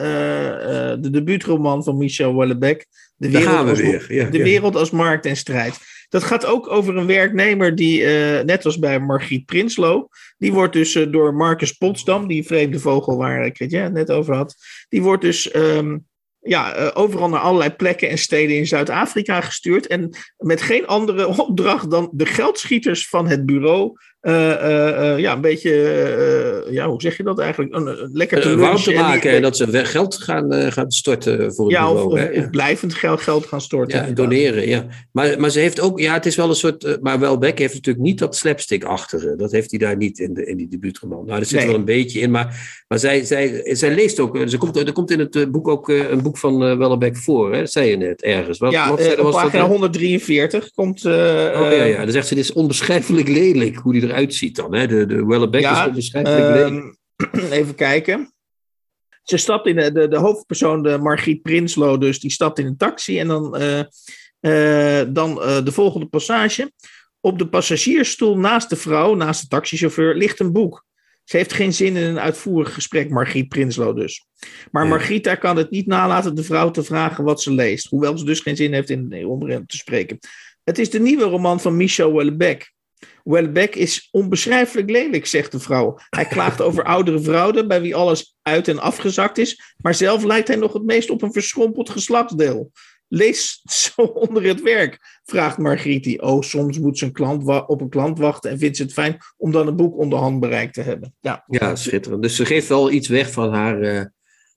[1.02, 2.82] de debuutroman van Michel Houellebecq.
[3.16, 5.78] De, wereld als, ja, de wereld als markt en strijd.
[6.10, 10.74] Dat gaat ook over een werknemer die, uh, net als bij Margriet Prinslo, die wordt
[10.74, 14.56] dus uh, door Marcus Potsdam, die vreemde vogel waar Chrétien het net over had,
[14.90, 16.06] die wordt dus um,
[16.40, 19.88] ja, uh, overal naar allerlei plekken en steden in Zuid-Afrika gestuurd.
[19.88, 26.88] En met geen andere opdracht dan de geldschieters van het bureau ja, een beetje, ja,
[26.88, 27.76] hoe zeg je dat eigenlijk?
[27.76, 28.50] Een, lekker te
[28.84, 32.12] te maken en, dat ze geld gaan, gaan storten voor het ja, bureau.
[32.12, 34.06] Of, of, of blijvend geld, geld gaan storten.
[34.06, 34.86] Ja, doneren, ja.
[35.12, 38.06] Maar, maar ze heeft ook, ja, het is wel een soort, maar Welbeck heeft natuurlijk
[38.06, 39.38] niet dat slapstick achter.
[39.38, 41.26] Dat heeft hij daar niet in, de, in die debuutroman.
[41.26, 41.68] Nou, er zit nee.
[41.68, 45.12] wel een beetje in, maar, maar zij, zij, zij leest ook, ze komt, er komt
[45.12, 47.60] in het boek ook een boek van Wellebeck voor, hè?
[47.60, 48.58] dat zei je net ergens.
[48.58, 51.04] Wat, ja, wat, op pagina 143 komt...
[51.04, 54.56] Uh, oh ja, ja, dan zegt ze, dit is onbeschrijfelijk lelijk hoe die eruit ziet
[54.56, 54.76] dan.
[54.76, 54.88] Hè?
[54.88, 56.96] De, de Wellebeck ja, is onbeschrijfelijk lelijk.
[57.60, 58.32] Even kijken.
[59.24, 62.78] Ze stapt in de, de, de hoofdpersoon, de Margriet Prinslo, dus die stapt in een
[62.78, 63.52] taxi en dan,
[65.14, 66.72] dan de volgende passage.
[67.20, 70.86] Op de passagiersstoel naast de vrouw, naast de taxichauffeur, ligt een boek.
[71.24, 74.26] Ze heeft geen zin in een uitvoerig gesprek, Margriet Prinslo dus.
[74.72, 74.90] Maar ja.
[74.90, 77.88] Margrieta kan het niet nalaten de vrouw te vragen wat ze leest.
[77.88, 80.20] Hoewel ze dus geen zin heeft in, om erin te spreken.
[80.64, 82.77] Het is de nieuwe roman van Michel Houellebecq.
[83.24, 85.98] Houellebecq is onbeschrijfelijk lelijk, zegt de vrouw.
[86.10, 89.76] Hij klaagt over oudere vrouwen bij wie alles uit en afgezakt is.
[89.78, 92.72] Maar zelf lijkt hij nog het meest op een verschrompeld geslachtsdeel.
[93.08, 96.22] Lees zo onder het werk, vraagt Margriet.
[96.22, 99.52] Oh, soms moet zijn klant op een klant wachten en vindt ze het fijn om
[99.52, 101.16] dan een boek onder handbereik te hebben.
[101.20, 102.22] Ja, ja schitterend.
[102.22, 104.02] Dus ze geeft wel iets weg van haar uh,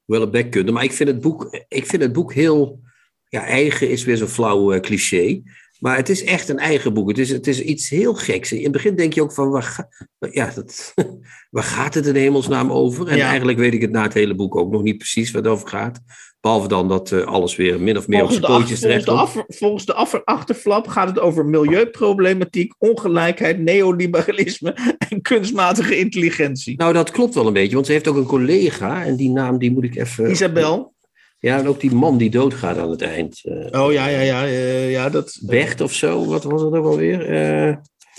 [0.04, 0.72] Wellebeck-kunde.
[0.72, 2.80] Maar ik vind het boek, ik vind het boek heel
[3.28, 5.42] ja, eigen, is weer zo'n flauw uh, cliché.
[5.80, 7.08] Maar het is echt een eigen boek.
[7.08, 8.52] Het is, het is iets heel geks.
[8.52, 9.88] In het begin denk je ook van, waar, ga,
[10.30, 10.94] ja, dat,
[11.50, 13.08] waar gaat het in hemelsnaam over?
[13.08, 13.28] En ja.
[13.28, 15.68] eigenlijk weet ik het na het hele boek ook nog niet precies waar het over
[15.68, 16.00] gaat.
[16.40, 19.32] Behalve dan dat uh, alles weer min of meer volgens op zijn pootjes terecht volgens
[19.34, 26.76] de, af, volgens de achterflap gaat het over milieuproblematiek, ongelijkheid, neoliberalisme en kunstmatige intelligentie.
[26.76, 29.58] Nou, dat klopt wel een beetje, want ze heeft ook een collega en die naam
[29.58, 30.30] die moet ik even...
[30.30, 30.94] Isabel?
[31.40, 33.40] Ja, en ook die man die doodgaat aan het eind.
[33.44, 34.46] Uh, oh ja, ja, ja.
[34.46, 37.30] Uh, ja dat, Bert of zo, wat was het ook alweer?
[37.68, 37.76] Uh,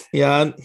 [0.10, 0.56] ja.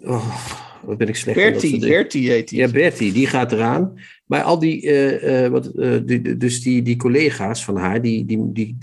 [0.00, 0.36] Oh,
[0.84, 2.58] wat ben ik slecht Bertie, Bertie heet hij.
[2.58, 3.98] Ja, Bertie, die gaat eraan.
[4.26, 8.24] Maar al die, uh, uh, wat, uh, die, dus die, die collega's van haar, die,
[8.24, 8.76] die, die,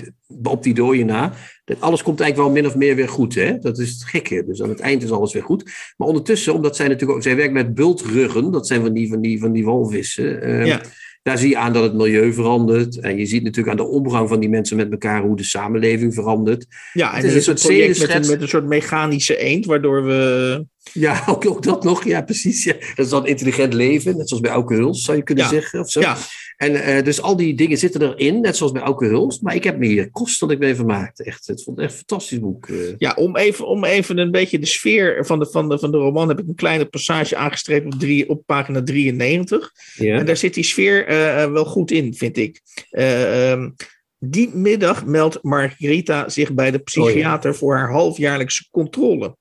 [0.43, 1.33] op die dooien na,
[1.79, 3.35] alles komt eigenlijk wel min of meer weer goed.
[3.35, 3.59] Hè?
[3.59, 4.45] Dat is het gekke.
[4.45, 5.63] Dus aan het eind is alles weer goed.
[5.97, 9.21] Maar ondertussen, omdat zij natuurlijk ook, zij werkt met bultruggen, dat zijn van die, van
[9.21, 10.41] die, van die walvissen.
[10.41, 10.81] Ehm, ja.
[11.29, 12.99] Daar zie je aan dat het milieu verandert.
[12.99, 16.13] En je ziet natuurlijk aan de omgang van die mensen met elkaar hoe de samenleving
[16.13, 16.65] verandert.
[16.93, 20.05] Ja, en het is een soort project met een, met een soort mechanische eend, waardoor
[20.05, 20.65] we.
[20.93, 22.05] Ja, ook, ook dat nog.
[22.05, 22.63] Ja, precies.
[22.63, 22.73] Ja.
[22.73, 25.79] Dat is dan intelligent leven, net zoals bij Auke Huls, zou je kunnen zeggen.
[25.79, 25.99] Of zo.
[25.99, 26.17] Ja.
[26.57, 29.39] En uh, dus al die dingen zitten erin, net zoals bij Auke Huls.
[29.39, 31.23] Maar ik heb me hier kostelijk mee vermaakt.
[31.23, 32.67] Echt, het vond echt een fantastisch boek.
[32.67, 32.93] Uh.
[32.97, 35.97] Ja, om even, om even een beetje de sfeer van de, van, de, van de
[35.97, 39.71] roman heb ik een kleine passage aangestreept op, drie, op pagina 93.
[39.95, 40.17] Ja.
[40.17, 42.61] En daar zit die sfeer uh, wel goed in, vind ik.
[42.91, 43.75] Um,
[44.17, 47.61] die middag meldt Margarita zich bij de psychiater oh, ja.
[47.61, 49.37] voor haar halfjaarlijkse controle.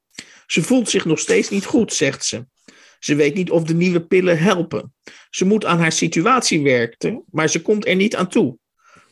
[0.50, 2.46] Ze voelt zich nog steeds niet goed, zegt ze.
[2.98, 4.94] Ze weet niet of de nieuwe pillen helpen.
[5.30, 8.58] Ze moet aan haar situatie werken, maar ze komt er niet aan toe.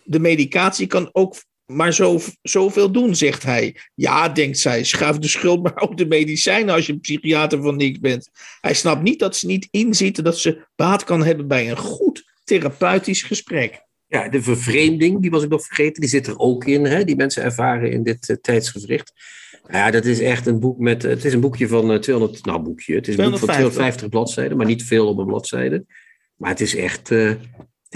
[0.05, 3.77] De medicatie kan ook maar zo, zoveel doen, zegt hij.
[3.94, 7.77] Ja, denkt zij, schuif de schuld maar op de medicijnen als je een psychiater van
[7.77, 8.31] niks bent.
[8.61, 12.35] Hij snapt niet dat ze niet inziet dat ze baat kan hebben bij een goed
[12.44, 13.85] therapeutisch gesprek.
[14.09, 16.85] Ja, de vervreemding, die was ik nog vergeten, die zit er ook in.
[16.85, 17.05] Hè?
[17.05, 19.12] Die mensen ervaren in dit uh, tijdsgevricht.
[19.71, 21.03] Ja, dat is echt een boek met.
[21.03, 22.45] Het is een boekje van uh, eh, 200.
[22.45, 22.95] Nou, boekje.
[22.95, 25.85] Het is een boek van 250 bladzijden, maar niet veel op een bladzijde.
[26.37, 27.11] Maar het is echt.
[27.11, 27.33] Uh,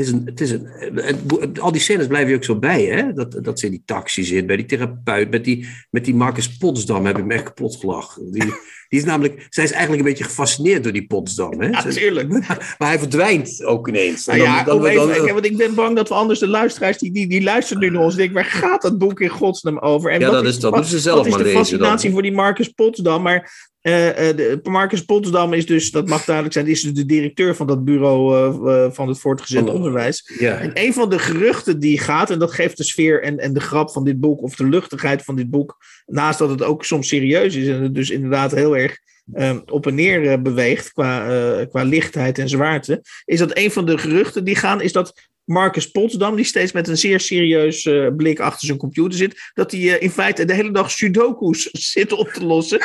[0.00, 3.12] is een, het is een, het, al die scènes blijven je ook zo bij, hè?
[3.12, 6.56] Dat, dat ze in die taxi zit, bij die therapeut, met die, met die Marcus
[6.56, 8.32] Potsdam heb ik me echt kapot gelachen.
[8.32, 8.44] Die,
[8.88, 11.60] die is namelijk, zij is eigenlijk een beetje gefascineerd door die Potsdam.
[11.60, 11.68] Hè?
[11.68, 12.28] Natuurlijk.
[12.78, 14.26] Maar, hij verdwijnt ook ineens.
[14.26, 16.98] Nou ja, dan, dan, even, dan, want ik ben bang dat we anders de luisteraars,
[16.98, 20.10] die, die, die luisteren nu naar ons, denken, waar gaat dat boek in godsnaam over?
[20.10, 21.28] En ja, dat is, dat moeten ze zelf.
[21.28, 23.22] Wat is de fascinatie voor die Marcus Potsdam?
[23.22, 27.66] Maar de, Marcus Potsdam is dus, dat mag duidelijk zijn, is dus de directeur van
[27.66, 28.36] dat bureau
[28.70, 30.38] uh, van het voortgezet oh, onderwijs.
[30.38, 33.60] En een van de geruchten die gaat, en dat geeft de sfeer en, en de
[33.60, 37.08] grap van dit boek, of de luchtigheid van dit boek, naast dat het ook soms
[37.08, 38.98] serieus is en het dus inderdaad heel erg
[39.34, 43.98] um, op en neer beweegt qua, qua lichtheid en zwaarte, is dat een van de
[43.98, 48.40] geruchten die gaan, is dat Marcus Potsdam, die steeds met een zeer serieus uh, blik
[48.40, 52.44] achter zijn computer zit, dat hij in feite de hele dag sudoku's zit op te
[52.44, 52.78] lossen.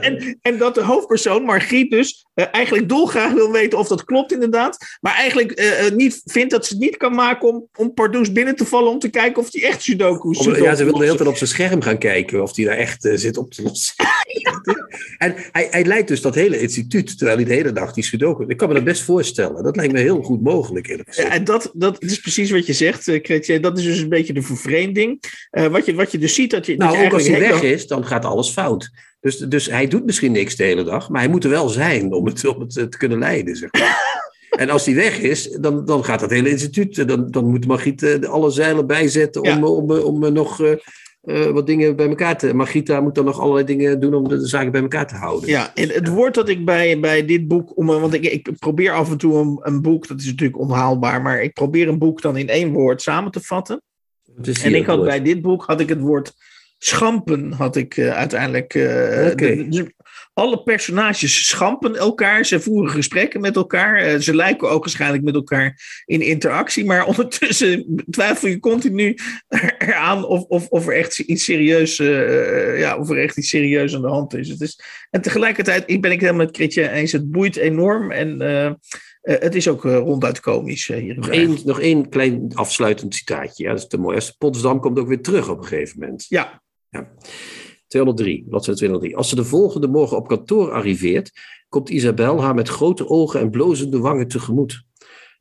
[0.00, 4.32] En, en, dat de hoofdpersoon, Margriet dus, uh, eigenlijk dolgraag wil weten of dat klopt
[4.32, 4.98] inderdaad.
[5.00, 8.56] Maar eigenlijk uh, niet vindt dat ze het niet kan maken om, om Pardoes binnen
[8.56, 11.16] te vallen om te kijken of hij echt Sudoku's sudoku Ja, ze wil de hele
[11.16, 13.94] tijd op zijn scherm gaan kijken of hij daar echt uh, zit op te lossen.
[15.18, 18.44] en hij, hij leidt dus dat hele instituut, terwijl hij de hele dag die Sudoku...
[18.48, 19.62] Ik kan me dat best voorstellen.
[19.62, 21.04] Dat lijkt me heel goed mogelijk.
[21.10, 24.32] Ja, en dat, dat is precies wat je zegt, uh, Dat is dus een beetje
[24.32, 25.20] de vervreemding.
[25.50, 26.76] wat, je, wat je dus ziet dat je...
[26.76, 28.90] Nou, dat je ook als hij weg is, dan gaat alles fout.
[29.20, 32.12] Dus, dus hij doet misschien niks de hele dag, maar hij moet er wel zijn
[32.12, 33.56] om het, om het te kunnen leiden.
[33.56, 34.04] Zeg maar.
[34.56, 37.66] En als hij weg is, dan, dan gaat dat hele instituut, eh, dan, dan moet
[37.66, 40.60] Margriet eh, alle zeilen bijzetten om, om, om, om nog
[41.26, 42.54] uh, wat dingen bij elkaar te...
[42.54, 45.48] Margrieta moet dan nog allerlei dingen doen om de zaken bij elkaar te houden.
[45.48, 47.76] Ja, en het woord dat ik bij, bij dit boek...
[47.76, 51.22] Om, want ik, ik probeer af en toe een, een boek, dat is natuurlijk onhaalbaar,
[51.22, 53.82] maar ik probeer een boek dan in één woord samen te vatten.
[54.62, 56.34] En ik had bij dit boek had ik het woord
[56.78, 58.74] schampen had ik uh, uiteindelijk.
[58.74, 59.84] Uh,
[60.32, 62.44] alle personages schampen elkaar.
[62.44, 64.06] Ze voeren gesprekken met elkaar.
[64.06, 66.84] Uh, ze lijken ook waarschijnlijk met elkaar in interactie.
[66.84, 69.16] Maar ondertussen twijfel je continu
[69.78, 71.96] eraan of, of, of er echt iets serieus,
[72.76, 74.48] ja, of er echt iets serieus aan de hand is.
[74.48, 77.12] Het is en tegelijkertijd ik ben ik helemaal met Kritje eens.
[77.12, 78.10] Het boeit enorm.
[78.10, 78.40] En
[79.20, 81.14] het is ook ronduit komisch hier.
[81.14, 83.64] Nog één, nog één klein afsluitend citaatje.
[83.64, 84.18] Ja, dat is te mooi.
[84.38, 86.26] Potsdam komt ook weer terug op een gegeven moment.
[86.28, 87.12] Ja, ja.
[87.86, 89.16] 203, bladzijde 203.
[89.16, 91.32] Als ze de volgende morgen op kantoor arriveert,
[91.68, 94.84] komt Isabel haar met grote ogen en blozende wangen tegemoet.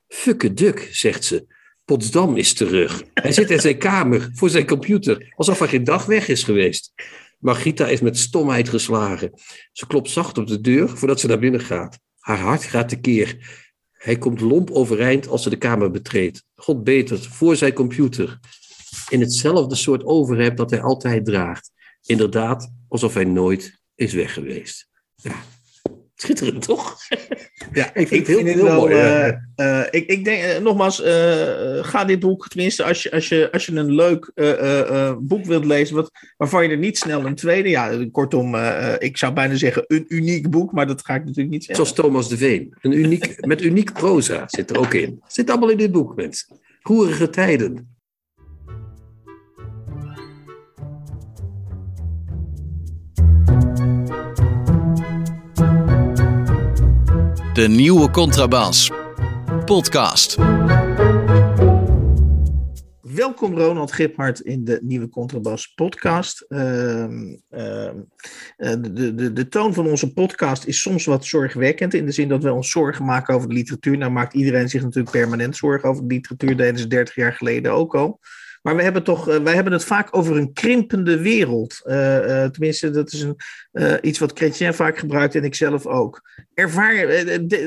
[0.08, 1.53] Fukke duk, zegt ze.
[1.86, 3.03] Potsdam is terug.
[3.13, 6.93] Hij zit in zijn kamer, voor zijn computer, alsof hij geen dag weg is geweest.
[7.39, 9.31] Margita is met stomheid geslagen.
[9.71, 11.99] Ze klopt zacht op de deur voordat ze naar binnen gaat.
[12.19, 13.63] Haar hart gaat tekeer.
[13.91, 16.43] Hij komt lomp overeind als ze de kamer betreedt.
[16.55, 18.39] God betert, voor zijn computer
[19.10, 21.71] in hetzelfde soort overhemd dat hij altijd draagt.
[22.05, 24.88] Inderdaad, alsof hij nooit is weg geweest.
[25.15, 25.36] Ja.
[26.15, 26.97] Schitterend, toch?
[27.73, 28.95] Ja, ik vind het heel, heel mooi.
[28.95, 31.01] Uh, uh, ik, ik denk, uh, nogmaals,
[31.81, 34.31] ga dit boek, tenminste als je, als je, als je een leuk
[35.19, 38.55] boek wilt lezen, wat, waarvan je er niet snel een tweede, ja, kortom,
[38.97, 41.86] ik zou bijna zeggen een uniek boek, maar dat ga ik natuurlijk niet zeggen.
[41.86, 42.75] Zoals Thomas de Veen.
[42.81, 45.21] Een uniek, met uniek proza zit er ook in.
[45.27, 46.60] Zit allemaal in dit boek, mensen.
[46.81, 47.94] Roerige tijden.
[57.56, 58.91] De nieuwe contrabas.
[59.65, 60.36] Podcast.
[63.02, 66.46] Welkom Ronald Giphart in de nieuwe Contrabas podcast.
[66.48, 67.96] Ehm, ehm,
[68.58, 71.94] eh, de, de, de toon van onze podcast is soms wat zorgwekkend.
[71.94, 73.98] In de zin dat we ons zorgen maken over de literatuur.
[73.98, 76.58] Nou maakt iedereen zich natuurlijk permanent zorgen over de literatuur.
[76.58, 78.20] Deden ze 30 jaar geleden ook al.
[78.66, 81.82] Maar we hebben, toch, uh, wij hebben het vaak over een krimpende wereld.
[81.86, 83.38] Uh, uh, tenminste, dat is een,
[84.01, 86.22] iets wat Chrétien vaak gebruikt en ik zelf ook.
[86.53, 87.07] Ervaar,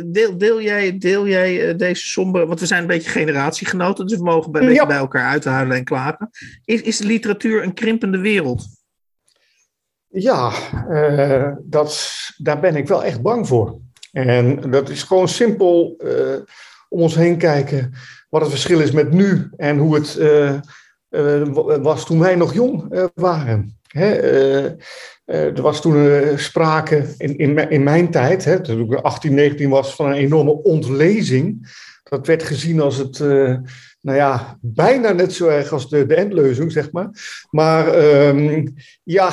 [0.07, 2.47] deel, deel jij, deel jij deze somber...
[2.47, 4.87] Want we zijn een beetje generatiegenoten, dus we mogen bij, ja.
[4.87, 6.31] bij elkaar uithuilen en klagen.
[6.65, 8.67] Is, is de literatuur een krimpende wereld?
[10.09, 10.53] Ja,
[11.63, 13.79] dat, daar ben ik wel echt bang voor.
[14.13, 16.01] En dat is gewoon simpel
[16.89, 17.93] om ons heen kijken
[18.29, 20.61] wat het verschil is met nu en hoe het uh,
[21.83, 23.79] was toen wij nog jong uh, waren.
[23.93, 24.65] Uh,
[25.25, 29.95] er was toen sprake in, in, in, mijn tijd, hè, toen ik 18, 19 was,
[29.95, 31.77] van een enorme ontlezing.
[32.03, 33.19] Dat werd gezien als het,
[34.09, 37.11] nou ja, bijna net zo erg als de, de endleuzing, zeg maar.
[37.51, 39.27] Maar um, ja,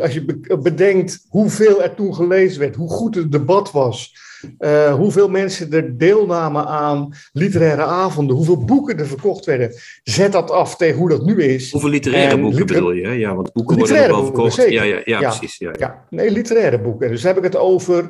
[0.00, 4.26] als je bedenkt hoeveel er toen gelezen werd, hoe goed het debat was.
[4.58, 9.74] Uh, hoeveel mensen er deelnamen aan literaire avonden, hoeveel boeken er verkocht werden.
[10.02, 11.72] Zet dat af tegen hoe dat nu is.
[11.72, 13.08] Hoeveel literaire en boeken liter bedoel je?
[13.08, 14.56] Ja, want boeken worden nog wel verkocht.
[14.56, 15.58] Ja, ja, ja, ja, precies.
[15.58, 16.04] Ja, ja.
[16.10, 17.10] nee, literaire boeken.
[17.10, 18.08] Dus heb ik het over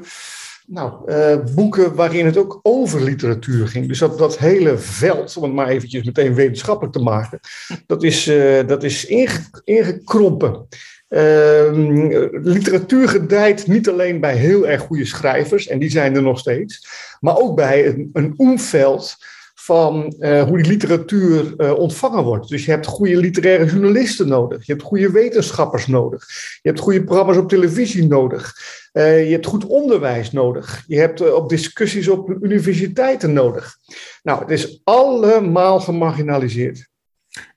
[0.71, 3.89] nou, uh, boeken waarin het ook over literatuur ging.
[3.89, 7.41] Dus dat, dat hele veld, om het maar eventjes meteen wetenschappelijk te maken,
[7.87, 10.67] dat is, uh, dat is inge, ingekrompen.
[11.09, 11.71] Uh,
[12.33, 16.89] literatuur gedijt niet alleen bij heel erg goede schrijvers, en die zijn er nog steeds,
[17.21, 19.17] maar ook bij een, een omveld
[19.55, 22.49] van uh, hoe die literatuur ontvangen wordt.
[22.49, 26.27] Dus je hebt goede literaire journalisten nodig, je hebt goede wetenschappers nodig,
[26.63, 28.55] je hebt goede programma's op televisie nodig,
[28.93, 33.77] uh, je hebt goed onderwijs nodig, je hebt op discussies op universiteiten nodig.
[34.23, 36.89] Nou, het is allemaal gemarginaliseerd.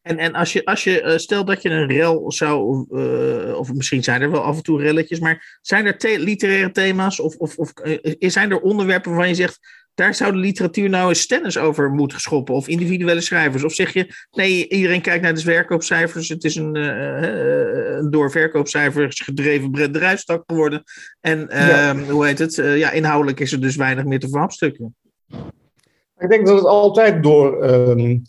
[0.01, 3.73] En, en als je, als je uh, stel dat je een rel zou, uh, of
[3.73, 7.57] misschien zijn er wel af en toe relletjes, maar zijn er literaire thema's of, of,
[7.57, 9.59] of uh, zijn er onderwerpen waarvan je zegt,
[9.93, 13.63] daar zou de literatuur nou eens tennis over moeten schoppen, of individuele schrijvers?
[13.63, 19.19] Of zeg je, nee, iedereen kijkt naar de verkoopcijfers, het is een, een door verkoopcijfers
[19.19, 20.83] gedreven bedrijfstak geworden.
[21.19, 21.89] En ja.
[21.89, 22.55] Ehm, hoe heet het?
[22.55, 24.95] ja, inhoudelijk is er dus weinig meer te verhapstukken.
[26.17, 27.63] Ik denk dat het altijd door.
[27.63, 28.21] Um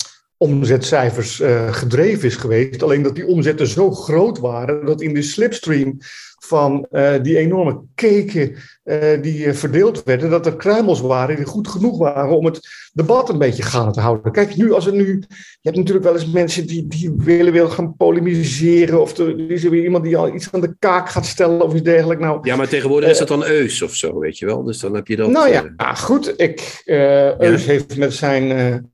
[0.42, 2.82] omzetcijfers gedreven is geweest.
[2.82, 5.98] Alleen dat die omzetten zo groot waren dat in de slipstream
[6.44, 11.68] van uh, die enorme keken uh, die verdeeld werden, dat er kruimels waren die goed
[11.68, 12.60] genoeg waren om het
[12.92, 14.32] debat een beetje gaande te houden.
[14.32, 17.70] Kijk, nu als er nu, je hebt natuurlijk wel eens mensen die, die willen, willen
[17.70, 21.26] gaan polemiseren of er is er weer iemand die al iets aan de kaak gaat
[21.26, 22.22] stellen of iets dergelijks.
[22.22, 24.62] Nou, ja, maar tegenwoordig is dat dan Eus of zo, weet je wel.
[24.62, 25.30] Dus dan heb je dat.
[25.30, 26.34] Nou ja, goed.
[26.36, 27.70] Ik, Eus ja?
[27.70, 28.90] heeft met zijn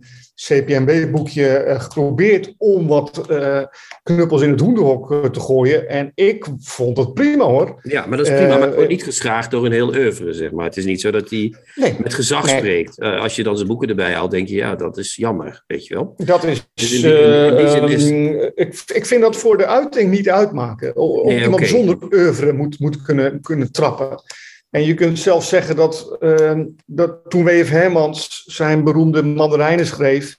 [0.46, 3.62] CPMB-boekje uh, geprobeerd om wat uh,
[4.02, 5.88] knuppels in het hoenderhok uh, te gooien.
[5.88, 7.80] En ik vond het prima hoor.
[7.82, 8.56] Ja, maar dat is prima.
[8.56, 10.64] maar het wordt niet geschraagd door een heel oeuvre, zeg maar.
[10.64, 12.56] Het is niet zo dat hij nee, met gezag nee.
[12.56, 13.00] spreekt.
[13.00, 15.94] als je dan zijn boeken erbij haalt, denk je, ja, dat is jammer, weet je
[15.94, 16.14] wel.
[16.16, 16.68] Dat is...
[16.74, 18.10] Dus in die, in die zin is...
[18.54, 20.96] ik, ik vind dat voor de uiting niet uitmaken.
[20.96, 21.68] Of nee, iemand okay.
[21.68, 24.22] zonder oeuvre moet, moet kunnen, kunnen trappen.
[24.70, 27.68] En je kunt zelfs zeggen dat, uh, dat toen W.F.
[27.68, 30.36] Hermans zijn beroemde mandarijnen schreef,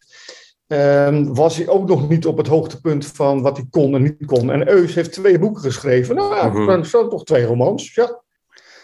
[0.68, 4.26] uh, was hij ook nog niet op het hoogtepunt van wat hij kon en niet
[4.26, 4.52] kon.
[4.52, 6.16] En Eus heeft twee boeken geschreven.
[6.16, 6.66] Nou mm-hmm.
[6.66, 7.94] dan zijn toch twee romans.
[7.94, 8.22] Ja.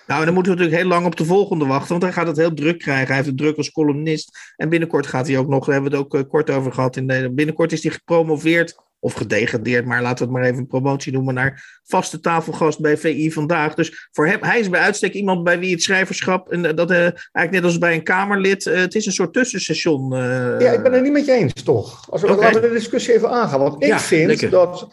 [0.07, 2.37] Nou, dan moeten we natuurlijk heel lang op de volgende wachten, want hij gaat het
[2.37, 3.07] heel druk krijgen.
[3.07, 4.53] Hij heeft het druk als columnist.
[4.55, 6.95] En binnenkort gaat hij ook nog, daar hebben we het ook uh, kort over gehad.
[6.95, 8.75] In binnenkort is hij gepromoveerd
[9.05, 12.97] of gedegradeerd, maar laten we het maar even een promotie noemen, naar vaste tafelgast bij
[12.97, 13.73] VI vandaag.
[13.73, 16.97] Dus voor hem, hij is bij uitstek iemand bij wie het schrijverschap, en dat uh,
[16.97, 20.13] eigenlijk net als bij een Kamerlid, uh, het is een soort tussenstation.
[20.13, 20.19] Uh...
[20.59, 22.11] Ja, ik ben het niet met je eens, toch?
[22.11, 22.43] Als we, okay.
[22.43, 24.49] Laten we de discussie even aangaan, want ik ja, vind lekker.
[24.49, 24.87] dat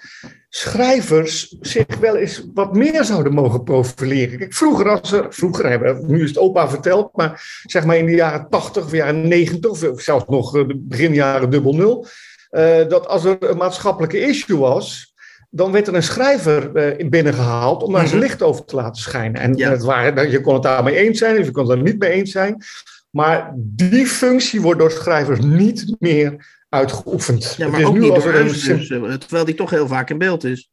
[0.48, 4.38] schrijvers zich wel eens wat meer zouden mogen profileren.
[4.38, 8.14] Kijk, vroeger, als er, vroeger, nu is het opa verteld, maar zeg maar in de
[8.14, 12.06] jaren 80 of jaren 90, of zelfs nog begin jaren dubbel nul,
[12.52, 15.14] uh, dat als er een maatschappelijke issue was,
[15.50, 19.40] dan werd er een schrijver uh, binnengehaald om daar zijn licht over te laten schijnen.
[19.40, 19.70] En ja.
[19.70, 22.10] het waren, je kon het daarmee eens zijn of je kon het er niet mee
[22.10, 22.62] eens zijn.
[23.10, 27.54] Maar die functie wordt door schrijvers niet meer uitgeoefend.
[27.56, 28.88] Ja, maar het is ook nu niet door Eus, dus,
[29.18, 30.70] terwijl die toch heel vaak in beeld is.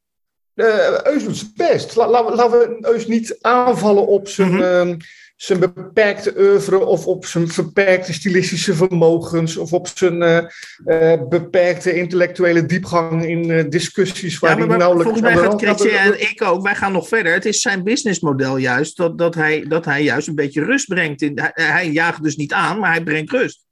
[0.56, 1.96] Uh, Eus doet zijn best.
[1.96, 4.90] La, la, laten we Eus niet aanvallen op zijn, mm -hmm.
[4.90, 4.96] uh,
[5.42, 10.42] zijn beperkte oeuvre of op zijn beperkte stilistische vermogens of op zijn uh,
[10.86, 15.12] uh, beperkte intellectuele diepgang in uh, discussies waar ja, maar, hij nauwelijks...
[15.12, 17.34] Volgens mij gaat Chrétien en ik ook, wij gaan nog verder.
[17.34, 21.22] Het is zijn businessmodel juist, dat, dat, hij, dat hij juist een beetje rust brengt.
[21.22, 23.68] In, hij, hij jaagt dus niet aan, maar hij brengt rust.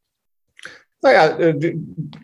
[1.07, 1.37] Nou ja,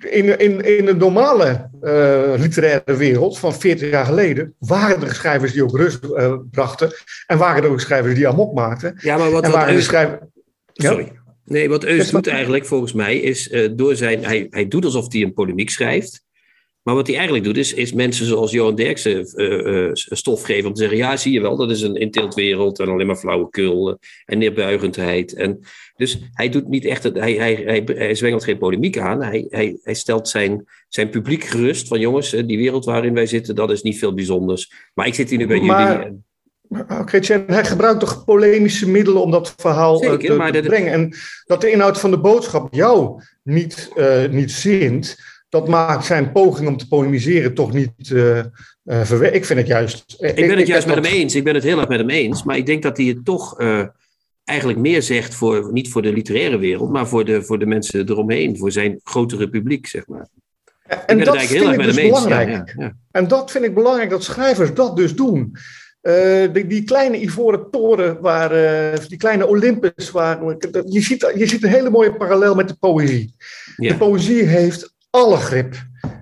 [0.10, 5.54] in, in, in de normale uh, literaire wereld van 40 jaar geleden waren er schrijvers
[5.54, 6.92] die ook rust uh, brachten.
[7.28, 8.98] En waren er ook schrijvers die amok maakten.
[9.02, 9.90] Ja, maar wat, en wat Eus.
[10.74, 11.12] Sorry.
[11.46, 14.26] Nee, wat Eus doet eigenlijk volgens mij is uh, door zijn.
[14.26, 16.24] Hij, hij doet alsof hij een polemiek schrijft.
[16.84, 20.68] Maar wat hij eigenlijk doet, is, is mensen zoals Johan Derksen uh, uh, stof geven
[20.68, 23.90] om te zeggen: ja, zie je wel, dat is een inteeltwereld en alleen maar flauwekul
[23.90, 25.34] uh, en neerbuigendheid.
[25.34, 25.60] En
[25.96, 29.24] dus hij doet niet echt, het, hij, hij, hij, hij zwengelt geen polemiek aan.
[29.24, 33.56] Hij, hij, hij stelt zijn, zijn publiek gerust van: jongens, die wereld waarin wij zitten,
[33.56, 34.72] dat is niet veel bijzonders.
[34.94, 36.06] Maar ik zit hier nu bij maar, jullie.
[36.06, 36.26] En...
[37.00, 40.92] Oké, hij gebruikt toch polemische middelen om dat verhaal Zeker, te, maar te dat- brengen.
[40.92, 41.14] En
[41.46, 45.18] dat de inhoud van de boodschap jou niet, uh, niet zint,
[45.54, 48.43] dat maakt zijn poging om te polemiseren toch niet uh, uh,
[48.84, 49.36] verwerkt.
[49.36, 50.16] Ik vind het juist.
[50.18, 51.36] Ik ben het juist met hem eens.
[51.36, 52.43] Ik ben het heel erg met hem eens.
[52.43, 53.86] Maar ik denk dat hij het toch uh,
[54.43, 58.10] eigenlijk meer zegt voor, niet voor de literaire wereld, maar voor de, voor de mensen
[58.10, 60.28] eromheen, voor zijn grotere publiek, zeg maar.
[61.06, 62.49] En ik dat heel erg met dus belangrijk.
[62.49, 62.95] Ja, ja, ja.
[63.12, 65.58] En dat vind ik belangrijk dat schrijvers dat dus doen.
[66.01, 68.56] Uh, die, die, kleine ivoren toren, waar,
[68.93, 70.43] uh, die kleine Olympus, waar,
[70.86, 73.36] je, ziet, je ziet een hele mooie parallel met de poëzie.
[73.78, 73.89] Ja.
[73.89, 75.76] De poëzie heeft alle grip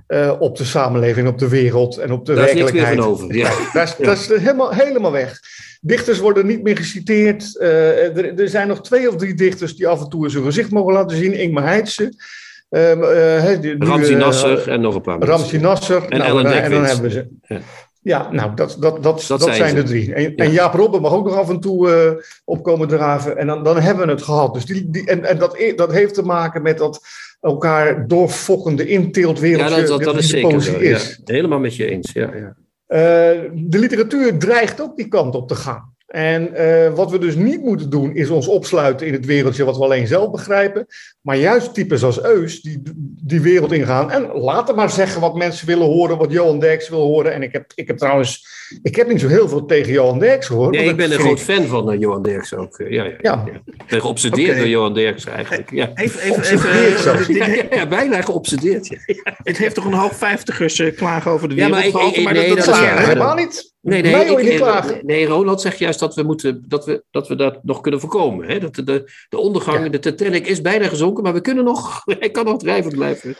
[0.08, 2.98] uh, op de samenleving, op de wereld en op de Daar werkelijkheid.
[2.98, 3.66] Daar is niks meer van over.
[3.66, 3.72] Ja.
[3.74, 4.06] Dat, is, ja.
[4.06, 5.40] dat is helemaal, helemaal weg.
[5.82, 7.56] Dichters worden niet meer geciteerd.
[7.60, 10.72] Uh, er, er, zijn nog twee of drie dichters die af en toe zijn gezicht
[10.72, 11.34] mogen laten zien.
[11.34, 12.14] Ingmar Heitse.
[12.70, 15.38] Uh, Ramzi Nasser en nog een paar mensen.
[15.38, 16.04] Ramzi Nasser.
[16.10, 17.28] En, nou, Ellen en dan hebben ze.
[17.48, 17.60] Ja.
[18.04, 20.14] Ja, nou, dat, dat, dat, dat, zijn, de drie.
[20.14, 20.36] En, ja.
[20.36, 23.38] en, Jaap Robben mag ook nog af en toe uh, opkomen draven.
[23.38, 24.54] En dan, dan hebben we het gehad.
[24.54, 27.02] Dus die, die, en en dat, dat heeft te maken met dat
[27.42, 29.76] elkaar doorfokkende inteeltwereldje.
[29.76, 30.82] Ja, dat, dat, dat is zeker.
[30.82, 31.22] Is.
[31.26, 32.12] Ja, helemaal met je eens.
[32.12, 32.56] Ja, ja.
[32.88, 35.94] Uh, de literatuur dreigt ook die kant op te gaan.
[36.12, 39.78] En uh, wat we dus niet moeten doen, is ons opsluiten in het wereldje wat
[39.78, 40.86] we alleen zelf begrijpen.
[41.22, 42.82] Maar juist types als Eus, die
[43.24, 44.12] die wereld ingaan.
[44.12, 47.34] En laten maar zeggen wat mensen willen horen, wat Johan Derks wil horen.
[47.34, 48.48] En ik heb, ik heb trouwens,
[48.82, 50.72] ik heb niet zo heel veel tegen Johan Derks hoor.
[50.72, 51.44] Nee, ik ben een groot ik...
[51.44, 52.80] fan van uh, Johan Derks ook.
[52.80, 53.44] Uh, ja, ja, ja.
[53.46, 53.62] ja.
[53.66, 54.60] Ik ben geobsedeerd okay.
[54.60, 55.72] door Johan Derks eigenlijk.
[55.72, 55.92] Ja.
[55.96, 58.88] Even, even, even, ja, ja, ja, bijna geobsedeerd.
[58.88, 58.98] Ja.
[59.44, 61.76] Het heeft toch een hoog vijftigers uh, klagen over de wereld?
[61.76, 63.08] Ja, maar, ik, ik, maar nee, dat, dat, dat is is waar.
[63.08, 63.71] helemaal niet.
[63.82, 65.06] Nee, nee, ik, klagen.
[65.06, 68.48] nee, Ronald zegt juist dat we, moeten, dat we, dat, we dat nog kunnen voorkomen.
[68.48, 68.60] Hè?
[68.60, 69.90] Dat de, de, de ondergang, ja.
[69.90, 73.36] de Titanic is bijna gezonken, maar we kunnen nog, hij kan nog drijvend blijven.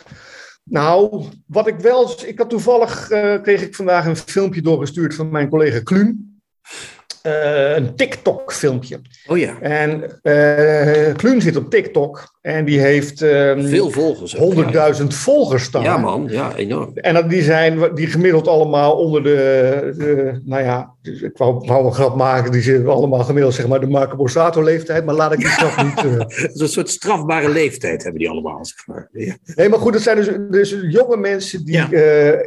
[0.64, 5.30] Nou, wat ik wel, ik had toevallig, uh, kreeg ik vandaag een filmpje doorgestuurd van
[5.30, 6.40] mijn collega Kluun.
[7.26, 9.00] Uh, een TikTok-filmpje.
[9.26, 9.60] Oh ja.
[9.60, 14.36] En uh, Kluun zit op TikTok en die heeft um, veel volgers.
[15.00, 15.82] 100.000 volgers staan.
[15.82, 16.90] Ja, man, ja, enorm.
[16.94, 21.86] En dat, die zijn die gemiddeld allemaal onder de, de nou ja, ik wou, wou
[21.86, 25.38] een grap maken, die zitten allemaal gemiddeld zeg maar de Marco Borsato-leeftijd, maar laat ik
[25.38, 26.04] die grap niet.
[26.04, 26.18] Uh...
[26.18, 29.08] dat is een soort strafbare leeftijd hebben die allemaal, zeg maar.
[29.12, 29.36] Ja.
[29.54, 31.88] Nee, maar goed, het zijn dus, dus jonge mensen die ja.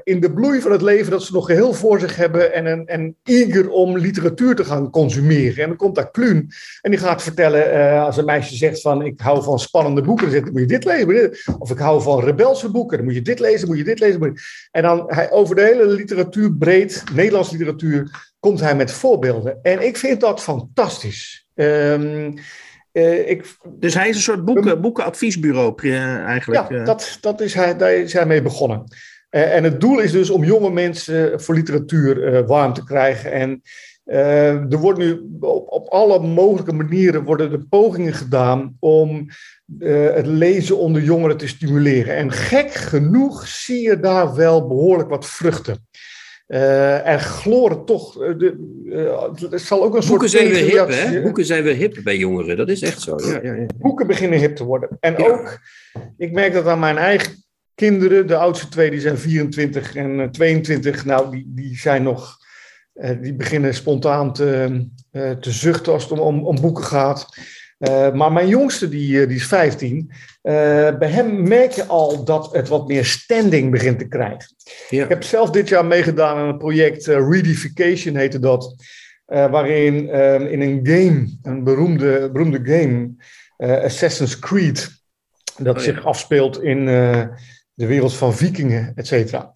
[0.03, 2.85] in de bloei van het leven dat ze nog geheel voor zich hebben en, en,
[2.85, 5.63] en eager om literatuur te gaan consumeren.
[5.63, 6.49] En dan komt daar Kluun
[6.81, 10.25] en die gaat vertellen, uh, als een meisje zegt van ik hou van spannende boeken,
[10.25, 11.37] dan, zegt, moet je dit lezen.
[11.59, 14.21] Of ik hou van rebelse boeken, dan moet je dit lezen, moet je dit lezen.
[14.21, 14.41] Je...
[14.71, 19.59] En dan hij, over de hele literatuur breed, Nederlands literatuur, komt hij met voorbeelden.
[19.61, 21.47] En ik vind dat fantastisch.
[21.55, 22.33] Um,
[22.93, 25.89] uh, ik, dus hij is een soort boeken, boekenadviesbureau
[26.25, 26.69] eigenlijk.
[26.69, 28.83] Ja, dat, dat is hij, daar is hij mee begonnen.
[29.31, 33.31] Uh, en het doel is dus om jonge mensen voor literatuur warm te krijgen.
[33.31, 33.61] En
[34.05, 39.27] uh, er wordt nu op, op, alle mogelijke manieren worden er pogingen gedaan om
[39.79, 42.15] uh, het lezen onder jongeren te stimuleren.
[42.15, 45.87] En gek genoeg zie je daar wel behoorlijk wat vruchten.
[46.47, 48.13] Uh, er gloren toch.
[48.13, 50.43] De, het zal ook een Boeken soort.
[50.43, 51.21] zijn weer hip, hè?
[51.21, 53.15] Boeken zijn weer hip bij jongeren, dat is echt zo.
[53.23, 53.65] Ja, ja, ja.
[53.77, 54.89] Boeken beginnen hip te worden.
[54.99, 55.59] En ook,
[56.17, 57.43] ik merk dat aan mijn eigen
[57.75, 62.43] kinderen, de oudste twee, die zijn 24 en 22, nou, die, die zijn nog.
[62.95, 67.27] Uh, die beginnen spontaan te, uh, te zuchten als het om, om, om boeken gaat.
[67.79, 70.11] Uh, maar mijn jongste, die, die is 15.
[70.41, 74.55] bij hem merk je al dat het wat meer standing begint te krijgen.
[74.89, 75.03] Ja.
[75.03, 78.75] Ik heb zelf dit jaar meegedaan aan een project, Readification heette dat.
[79.25, 80.09] waarin
[80.49, 83.13] in een game, een beroemde, beroemde game,
[83.83, 84.89] Assassin's Creed,
[85.57, 85.93] dat oh, ja.
[85.93, 86.85] zich afspeelt in
[87.73, 89.51] de wereld van vikingen, et cetera.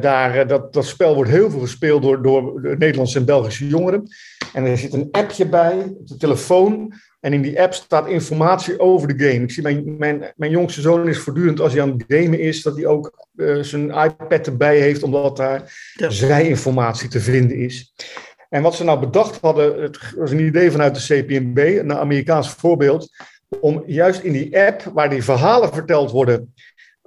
[0.00, 4.08] Daar, dat, dat spel wordt heel veel gespeeld door, door Nederlandse en Belgische jongeren.
[4.52, 6.92] En er zit een appje bij op de telefoon.
[7.20, 9.42] En in die app staat informatie over de game.
[9.42, 12.62] Ik zie mijn, mijn, mijn jongste zoon is voortdurend als hij aan het gamen is,
[12.62, 13.28] dat hij ook
[13.60, 16.10] zijn iPad erbij heeft, omdat daar ja.
[16.10, 17.94] zijinformatie te vinden is.
[18.48, 22.50] En wat ze nou bedacht hadden, het was een idee vanuit de CPMB, een Amerikaans
[22.50, 23.08] voorbeeld,
[23.60, 26.54] om juist in die app, waar die verhalen verteld worden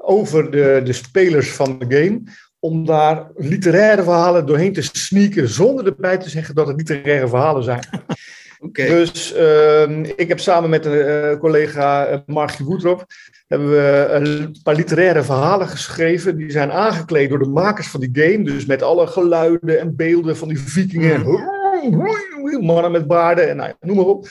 [0.02, 2.22] over de, de spelers van de game,
[2.60, 7.64] om daar literaire verhalen doorheen te sneaken, zonder erbij te zeggen dat het literaire verhalen
[7.64, 7.84] zijn.
[8.62, 8.88] Okay.
[8.88, 13.06] Dus uh, ik heb samen met een uh, collega uh, Margie Woetrop
[13.47, 16.38] hebben we een paar literaire verhalen geschreven.
[16.38, 18.43] Die zijn aangekleed door de makers van die game.
[18.43, 21.14] Dus met alle geluiden en beelden van die vikingen.
[21.14, 24.28] En mannen met baarden en nou, noem maar op.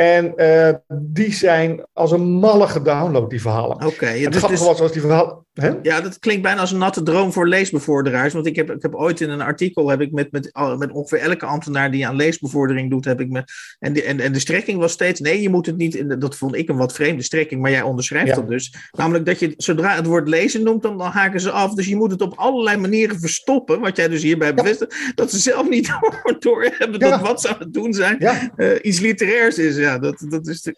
[0.00, 0.70] En uh,
[1.02, 3.76] die zijn als een malle gedownload, die verhalen.
[3.76, 3.86] Oké.
[3.86, 5.46] Okay, het dus, grappige was als die verhalen...
[5.52, 5.70] Hè?
[5.82, 8.32] Ja, dat klinkt bijna als een natte droom voor leesbevorderaars.
[8.32, 11.18] Want ik heb, ik heb ooit in een artikel, heb ik met, met, met ongeveer
[11.18, 13.52] elke ambtenaar die aan leesbevordering doet, heb ik met...
[13.78, 16.20] En de, en, en de strekking was steeds, nee, je moet het niet...
[16.20, 18.74] Dat vond ik een wat vreemde strekking, maar jij onderschrijft dat dus.
[18.90, 21.74] Namelijk dat je, zodra het woord lezen noemt, dan, dan haken ze af.
[21.74, 25.38] Dus je moet het op allerlei manieren verstoppen, wat jij dus hierbij bevestigt, dat ze
[25.38, 25.90] zelf niet
[26.38, 28.22] door hebben dat wat ze aan het doen zijn
[28.56, 29.76] uh, iets literairs is.
[29.88, 30.62] Ja, dat, dat is...
[30.62, 30.74] De,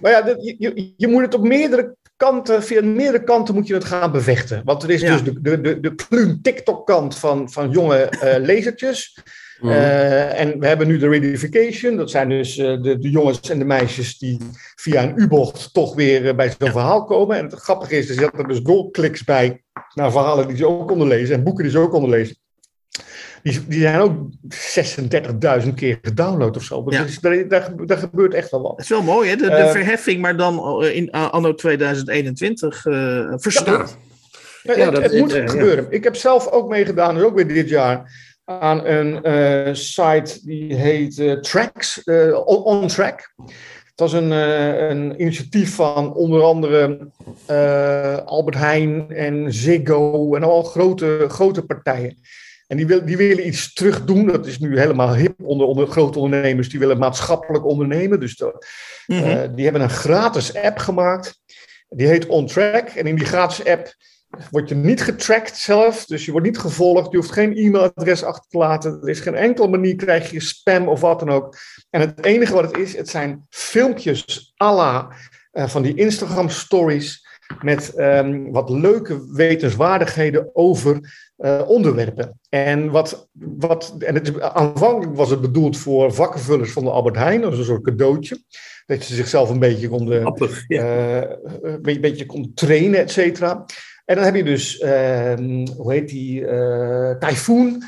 [0.00, 3.74] maar ja, dat, je, je moet het op meerdere kanten, via meerdere kanten moet je
[3.74, 4.62] het gaan bevechten.
[4.64, 9.22] Want er is dus de, de, de, de TikTok-kant van, van jonge uh, lezertjes.
[9.60, 9.70] Mm.
[9.70, 11.96] Uh, en we hebben nu de redification.
[11.96, 14.38] Dat zijn dus uh, de, de, jongens en de meisjes die
[14.76, 17.36] via een U-bocht toch weer bij zo'n verhaal komen.
[17.36, 19.62] En het grappige is, er zitten dus dolkliks bij
[19.94, 22.36] naar verhalen die ze ook konden lezen en boeken die ze ook konden lezen.
[23.42, 24.16] Die, die zijn ook
[25.64, 26.84] 36.000 keer gedownload of zo.
[26.88, 27.02] Ja.
[27.02, 27.48] Dus daar,
[27.86, 28.70] daar, gebeurt echt wel wat.
[28.70, 29.36] Dat is wel mooi, hè?
[29.36, 33.96] De, de uh, verheffing, maar dan in anno 2021 uh, verstopt.
[34.62, 35.86] Ja, ja, dat, het, moet gebeuren.
[35.90, 38.12] Ik heb zelf ook meegedaan, dus ook weer dit jaar,
[38.44, 42.02] aan een uh, site die heet Tracks,
[42.44, 43.32] On Track.
[43.90, 47.10] Het was een, een, initiatief van onder andere
[48.24, 52.18] Albert Heijn en Ziggo en al grote, grote partijen.
[52.68, 54.26] En die, wil, die willen iets terug doen.
[54.26, 56.68] Dat is nu helemaal hip onder, onder grote ondernemers.
[56.68, 58.20] Die willen maatschappelijk ondernemen.
[58.20, 58.66] Dus de,
[59.06, 59.54] mm -hmm.
[59.54, 61.40] die hebben een gratis app gemaakt.
[61.88, 62.88] Die heet On Track.
[62.88, 63.94] En in die gratis app
[64.50, 66.04] word je niet getracked zelf.
[66.04, 67.10] Dus je wordt niet gevolgd.
[67.10, 68.98] Je hoeft geen e-mailadres achter te laten.
[69.02, 71.56] Er is geen enkele manier krijg je spam of wat dan ook.
[71.90, 75.12] En het enige wat het is, het zijn filmpjes à la
[75.52, 77.26] uh, van die Instagram stories
[77.60, 81.00] met um, wat leuke wetenswaardigheden over
[81.38, 82.40] uh, onderwerpen.
[82.48, 87.44] En, wat, wat, en het, aanvankelijk was het bedoeld voor vakkenvullers van de Albert Heijn,
[87.44, 88.42] als een soort cadeautje.
[88.86, 91.22] Dat ze zichzelf een beetje konden, Appig, ja.
[91.22, 91.30] uh,
[91.62, 93.64] een beetje, beetje konden trainen, et cetera.
[94.04, 95.34] En dan heb je dus, uh,
[95.76, 96.40] hoe heet die,
[97.18, 97.82] Typhoon,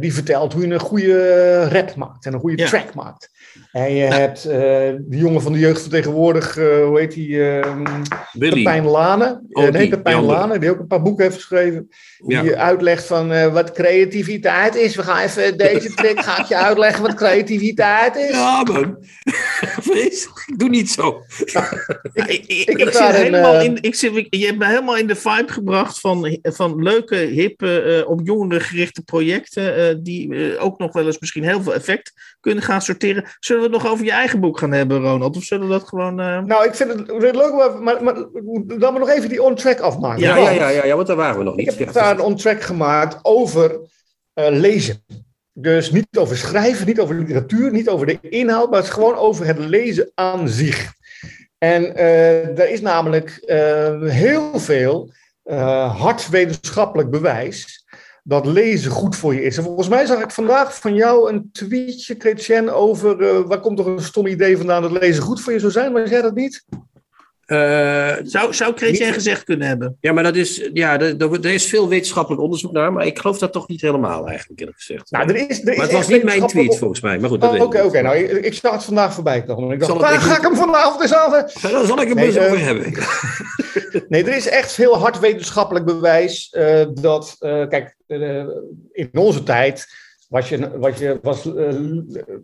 [0.00, 2.68] die vertelt hoe je een goede rap maakt en een goede ja.
[2.68, 3.30] track maakt.
[3.72, 4.20] En je nou.
[4.20, 7.28] hebt uh, de jongen van de jeugd van tegenwoordig, uh, hoe heet die?
[7.28, 7.92] Uh,
[8.38, 9.42] Pepijn Lane.
[9.50, 11.88] Oh, nee, Pepijn Lane, die ook een paar boeken heeft geschreven.
[12.26, 12.42] Ja.
[12.42, 14.96] Die uitlegt van wat creativiteit is.
[14.96, 18.30] We gaan even deze trick, ga ik je uitleggen wat creativiteit is.
[18.30, 18.98] Ja, man.
[20.56, 21.22] doe niet zo.
[24.30, 29.02] je hebt me helemaal in de vibe gebracht van, van leuke, hippe, op jongeren gerichte
[29.02, 29.69] projecten.
[30.02, 33.24] Die ook nog wel eens misschien heel veel effect kunnen gaan sorteren.
[33.38, 35.36] Zullen we het nog over je eigen boek gaan hebben, Ronald?
[35.36, 36.20] Of zullen we dat gewoon...
[36.20, 36.40] Uh...
[36.40, 38.14] Nou, ik vind het leuk, maar, maar,
[38.78, 40.20] dan maar nog even die on-track afmaken.
[40.20, 41.72] Ja, ja, ja, ja, ja, want daar waren we nog niet.
[41.72, 43.70] Ik heb daar een on-track gemaakt over
[44.34, 45.04] uh, lezen.
[45.52, 49.16] Dus niet over schrijven, niet over literatuur, niet over de inhoud, maar het is gewoon
[49.16, 50.92] over het lezen aan zich.
[51.58, 53.42] En uh, er is namelijk
[54.04, 55.12] heel veel
[55.96, 57.79] hard wetenschappelijk bewijs
[58.30, 59.56] dat lezen goed voor je is.
[59.56, 63.76] En volgens mij zag ik vandaag van jou een tweetje, Chrétien, over uh, waar komt
[63.76, 65.92] toch een stom idee vandaan dat lezen goed voor je zou zijn?
[65.92, 66.64] Was jij dat niet?
[67.46, 69.96] Uh, zou zou Chrétien gezegd kunnen hebben.
[70.00, 73.38] Ja, maar dat is, ja, er, er, is veel wetenschappelijk onderzoek naar, maar ik geloof
[73.38, 75.10] dat toch niet helemaal eigenlijk, eerlijk gezegd.
[75.10, 77.44] Nou, er is, er is maar het was niet mijn tweet volgens mij, maar goed.
[77.44, 77.82] Oké, oké.
[77.82, 79.70] Okay, nou, ik, ik zag het vandaag voorbij komen.
[79.70, 81.30] Ik dacht, waar ga ik hem vanavond eens aan?
[81.30, 82.92] Daar zal ik hem eens over hebben.
[84.08, 87.96] nee, er is echt veel hard wetenschappelijk bewijs uh, dat, uh, kijk,
[88.92, 89.86] in onze tijd
[90.28, 91.44] was je, was, je, was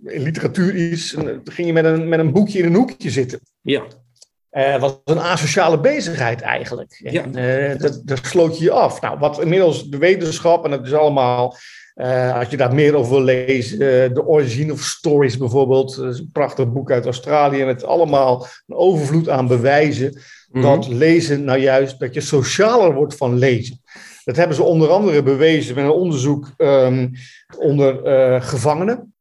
[0.02, 3.40] literatuur iets, ging je met een, met een boekje in een hoekje zitten.
[3.62, 3.82] Ja.
[4.52, 7.00] Uh, was een asociale bezigheid eigenlijk.
[7.02, 7.26] Ja.
[7.74, 9.00] dat, dat sloot je je af.
[9.00, 11.56] Nou, wat inmiddels de wetenschap, en dat is allemaal,
[11.96, 13.78] uh, als je daar meer over wil lezen,
[14.14, 18.76] The Origin of Stories bijvoorbeeld, dat is een prachtig boek uit Australië, met allemaal een
[18.76, 20.62] overvloed aan bewijzen mm -hmm.
[20.62, 23.80] dat lezen nou juist, dat je socialer wordt van lezen.
[24.24, 27.12] Dat hebben ze onder andere bewezen met een onderzoek um,
[27.58, 29.14] onder uh, gevangenen.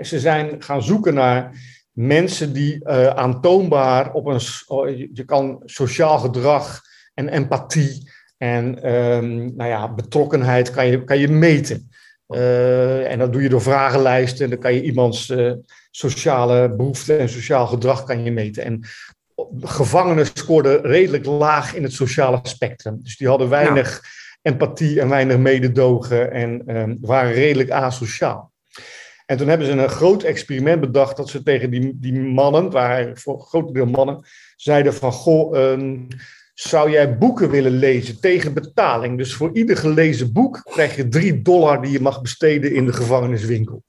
[0.00, 1.60] Ze zijn gaan zoeken naar
[1.92, 4.40] mensen die aantoonbaar op een.
[4.66, 6.80] Oh, je kan sociaal gedrag
[7.14, 11.90] en empathie en um, nou ja, betrokkenheid kan je, kan je meten.
[12.28, 14.44] Uh, en dat doe je door vragenlijsten.
[14.44, 15.52] En dan kan je iemands uh,
[15.90, 18.64] sociale behoeften en sociaal gedrag kan je meten.
[18.64, 18.84] En
[19.60, 23.00] gevangenen scoorden redelijk laag in het sociale spectrum.
[23.02, 24.02] Dus die hadden weinig
[24.42, 28.52] empathie en weinig mededogen en um, waren redelijk asociaal.
[29.26, 33.10] En toen hebben ze een groot experiment bedacht dat ze tegen die, die mannen, waar
[33.14, 34.26] voor een groot deel mannen,
[34.56, 36.06] zeiden van, goh, um,
[36.60, 39.18] zou jij boeken willen lezen tegen betaling?
[39.18, 42.92] Dus voor ieder gelezen boek krijg je drie dollar die je mag besteden in de
[42.92, 43.82] gevangeniswinkel.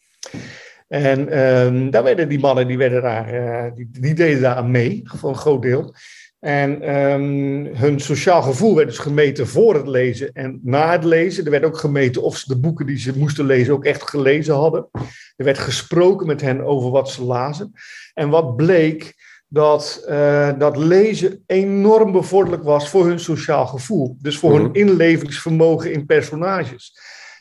[0.87, 5.01] En um, daar werden die mannen, die, werden daar, uh, die, deden daar aan mee,
[5.03, 5.93] voor een groot deel.
[6.39, 11.45] En um, hun sociaal gevoel werd dus gemeten voor het lezen en na het lezen.
[11.45, 14.55] Er werd ook gemeten of ze de boeken die ze moesten lezen ook echt gelezen
[14.55, 14.87] hadden.
[15.35, 17.73] Er werd gesproken met hen over wat ze lazen.
[18.13, 19.13] En wat bleek,
[19.49, 24.17] dat, uh, dat lezen enorm bevorderlijk was voor hun sociaal gevoel.
[24.21, 24.75] Dus voor hun mhm.
[24.75, 26.93] inlevingsvermogen in personages.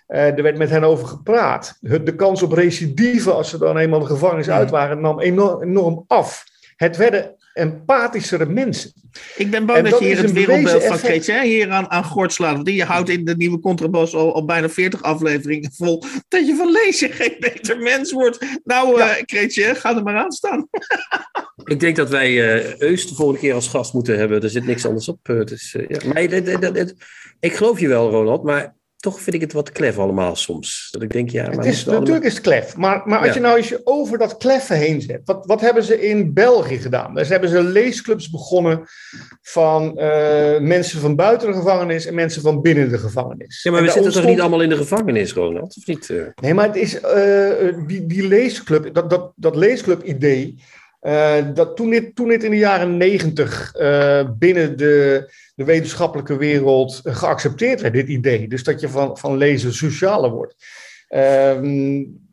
[0.09, 1.79] Uh, er werd met hen over gepraat.
[1.81, 6.05] De kans op recidive, als ze dan eenmaal de gevangenis uit waren, nam enorm, enorm
[6.07, 6.45] af.
[6.77, 8.93] Het werden empathischere mensen.
[9.37, 12.55] Ik ben bang dat, je hier het wereldbeeld van Chrétien hier aan, aan gort slaat.
[12.55, 16.05] Want je houdt in de nieuwe contrabas al, al bijna 40 afleveringen vol.
[16.29, 18.39] Dat je van lezen geen beter mens wordt.
[18.65, 19.19] Nou, ja.
[19.27, 20.69] uh, ga er maar aan staan.
[21.65, 24.43] Ik denk dat wij uh, Eus de volgende keer als gast moeten hebben.
[24.43, 25.19] Er zit niks anders op.
[25.23, 26.13] Dus, uh, ja.
[26.13, 26.23] Maar
[27.41, 28.43] ik geloof je wel, Ronald.
[28.43, 30.89] Maar toch vind ik het wat klef allemaal soms.
[30.91, 32.27] Dat ik denk, ja, maar het is, natuurlijk allemaal...
[32.27, 32.77] is het klef.
[32.77, 35.21] Maar, maar als je nou eens over dat kleffen heen zet.
[35.25, 37.15] Wat, wat hebben ze in België gedaan?
[37.15, 38.83] Dus hebben ze leesclubs begonnen
[39.43, 43.63] van uh, mensen van buiten de gevangenis en mensen van binnen de gevangenis.
[43.63, 44.27] Ja, maar we zitten ontstond...
[44.27, 45.77] toch niet allemaal in de gevangenis, Ronald?
[45.77, 46.09] Of niet?
[46.09, 46.27] Uh...
[46.35, 50.59] Nee, maar het is uh, die, die leesclub, dat, dat, dat leesclub-idee.
[51.55, 53.73] Dat toen, dit, toen dit in de jaren negentig
[54.39, 55.29] binnen de
[55.59, 58.49] de wetenschappelijke wereld geaccepteerd werd, dit idee.
[58.49, 60.55] Dus dat je van, van lezen socialer wordt.
[61.11, 62.29] Um,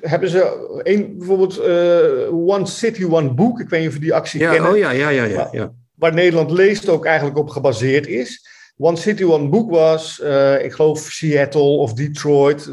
[0.00, 3.60] hebben ze een, bijvoorbeeld uh, One City, One Book.
[3.60, 4.70] Ik weet niet of je die actie ja, kennen.
[4.70, 5.24] Oh ja, ja, ja.
[5.24, 5.72] ja, ja.
[5.94, 8.48] Waar, Nederland leest ook eigenlijk op gebaseerd is.
[8.76, 12.66] One City, One Book was, uh, ik geloof Seattle of Detroit.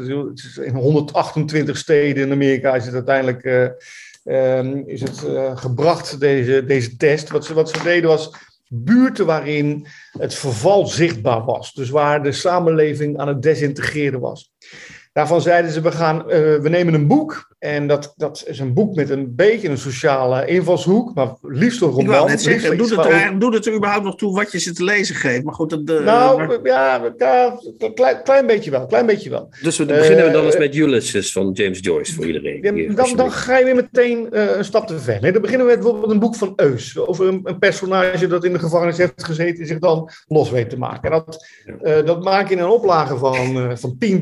[0.62, 3.44] In 128 steden in Amerika is het uiteindelijk
[4.24, 5.18] um, is het,
[5.54, 7.30] gebracht, deze, deze test.
[7.30, 8.30] Wat ze, wat ze deden was
[8.74, 9.86] buurten waarin
[10.18, 11.72] het verval zichtbaar was.
[11.72, 14.52] Dus waar de samenleving aan het desintegreren was.
[15.12, 16.26] Daarvan zeiden ze, we, gaan, uh,
[16.60, 17.51] we nemen een boek.
[17.62, 21.14] En dat, dat is een boek met een beetje een sociale invalshoek.
[21.14, 22.30] Maar liefst een roman.
[22.30, 24.84] Ik zeggen, doet het, er, doet het er überhaupt nog toe wat je ze te
[24.84, 25.44] lezen geeft?
[25.44, 26.58] Maar goed, dat, uh, nou, maar...
[26.62, 27.58] ja, ja
[27.94, 28.86] klein, klein beetje wel.
[28.86, 29.48] Klein beetje wel.
[29.62, 32.76] Dus we beginnen we dan eens met Ulysses van James Joyce voor iedereen.
[32.76, 35.20] Ja, dan, dan ga je weer meteen uh, een stap te ver.
[35.20, 36.98] Nee, dan beginnen we met bijvoorbeeld een boek van Eus.
[36.98, 40.70] Over een, een, personage dat in de gevangenis heeft gezeten en zich dan los weet
[40.70, 41.10] te maken.
[41.10, 41.46] En dat,
[41.82, 42.02] ja.
[42.02, 44.18] dat maak je in een oplage van, van 10.000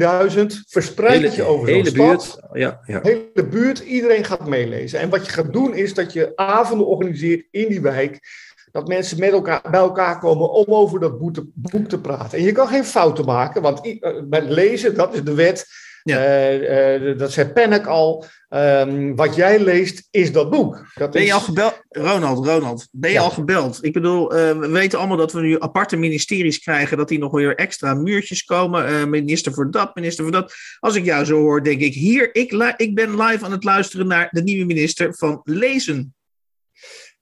[0.68, 2.38] verspreid je over hele buurt.
[2.52, 3.00] Ja, ja.
[3.02, 3.78] Hele buurt.
[3.78, 5.00] Iedereen gaat meelezen.
[5.00, 8.18] En wat je gaat doen is dat je avonden organiseert in die wijk.
[8.72, 12.38] Dat mensen met elkaar, bij elkaar komen om over dat boek te, boek te praten.
[12.38, 15.66] En je kan geen fouten maken, want met lezen, dat is de wet.
[16.02, 16.50] Ja.
[16.50, 18.24] Uh, uh, dat zei Pennock al.
[18.54, 20.86] Um, wat jij leest, is dat boek.
[20.94, 21.26] Dat ben is...
[21.26, 21.82] je al gebeld?
[21.88, 23.22] Ronald, Ronald, ben je ja.
[23.22, 23.84] al gebeld?
[23.84, 27.32] Ik bedoel, uh, we weten allemaal dat we nu aparte ministeries krijgen, dat die nog
[27.32, 29.10] weer extra muurtjes komen.
[29.10, 30.54] minister voor dat, minister voor dat.
[30.78, 34.06] Als ik jou zo hoor, denk ik, hier, ik, ik ben live aan het luisteren
[34.06, 36.14] naar de nieuwe minister van Lezen.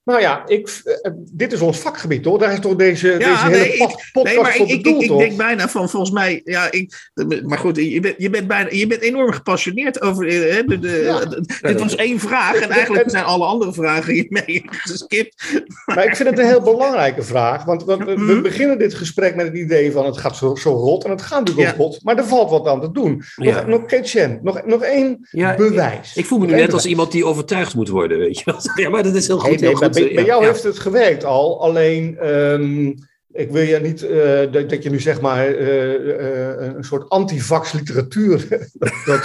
[0.09, 2.39] Nou ja, ik, uh, dit is ons vakgebied, hoor.
[2.39, 5.03] Daar is toch deze, ja, deze nee, hele ik, podcast nee, maar voor ik, bedoeld,
[5.03, 7.11] ik, ik, denk bijna van, volgens mij, ja, ik,
[7.45, 11.03] maar goed, je bent, je bent, bijna, je bent enorm gepassioneerd over, hè, de, de,
[11.05, 11.25] ja.
[11.25, 15.63] de, dit was één vraag en eigenlijk zijn alle andere vragen hiermee geskipt.
[15.87, 19.35] Maar ik vind het een heel belangrijke vraag, want, want we, we, beginnen dit gesprek
[19.35, 22.01] met het idee van het gaat zo, zo rot en het gaat natuurlijk ook rot,
[22.03, 23.23] maar er valt wat aan te doen.
[23.37, 23.67] Nog, ja.
[23.67, 26.17] nog, Ketchen, nog, nog één bewijs.
[26.17, 28.57] Ik voel me nu net als iemand die overtuigd moet worden, weet je wel.
[28.79, 29.61] Ja, maar dat is heel goed.
[29.61, 30.49] Heel goed bij, bij jou ja.
[30.49, 32.95] heeft het gewerkt al, alleen um,
[33.33, 37.09] ik wil je niet uh, dat, dat, je nu zeg maar uh, uh, een soort
[37.09, 38.49] antivax literatuur,
[39.05, 39.21] dat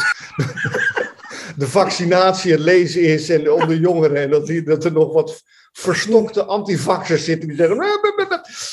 [1.58, 5.44] de vaccinatie het lezen is en onder jongeren en dat, die, dat er nog wat
[5.74, 7.78] verstokte antivaxers zitten die zeggen...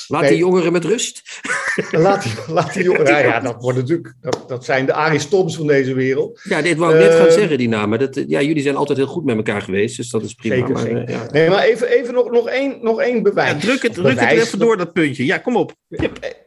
[0.09, 1.22] Laat die jongeren met rust.
[1.90, 3.07] Laat die, laat die jongeren...
[3.11, 6.40] Ja, ja, dat, wordt natuurlijk, dat, dat zijn de Aristoms van deze wereld.
[6.42, 7.98] Ja, dit wou ik net gaan ehm, zeggen, die namen.
[7.98, 10.55] Dat, ja, jullie zijn altijd heel goed met elkaar geweest, dus dat is prima.
[10.55, 11.11] Zeker, maar, zeker.
[11.11, 11.26] Ja.
[11.30, 13.51] Nee, maar even, even nog, nog, één, nog één bewijs.
[13.51, 15.24] Ja, druk het, druk het even door, dat puntje.
[15.24, 15.74] Ja, kom op.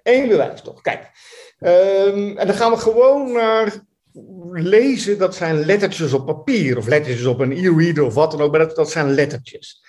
[0.04, 1.12] Eén bewijs toch, kijk.
[1.60, 3.86] Um, en dan gaan we gewoon naar
[4.52, 8.52] lezen, dat zijn lettertjes op papier of lettertjes op een e-reader of wat dan ook,
[8.52, 9.83] maar dat, dat zijn lettertjes.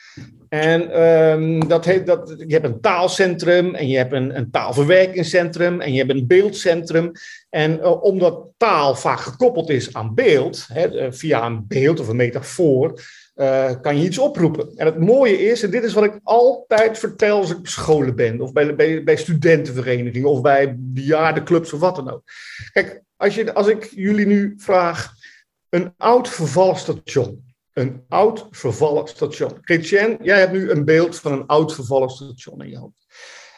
[0.49, 5.81] En um, dat heet, dat, je hebt een taalcentrum en je hebt een, een taalverwerkingscentrum
[5.81, 7.13] en je hebt een beeldcentrum.
[7.51, 12.09] En uh, omdat taal vaak gekoppeld is aan beeld, hè, eh, via een beeld of
[12.09, 13.01] een metafoor,
[13.37, 14.73] uh, kan je iets oproepen.
[14.77, 18.17] En het mooie is, en dit is wat ik altijd vertel als ik op scholen
[18.17, 22.23] ben, of bij, bij, bij studentenverenigingen, of bij bejaardenclubs of wat dan ook.
[22.73, 25.13] Kijk, als, je, als ik jullie nu vraag,
[25.69, 27.54] een oud vervallen station.
[27.75, 29.59] Een oud vervallen station.
[29.61, 33.07] Chrétien, jij hebt nu een beeld van een oud vervallen station in je hoofd.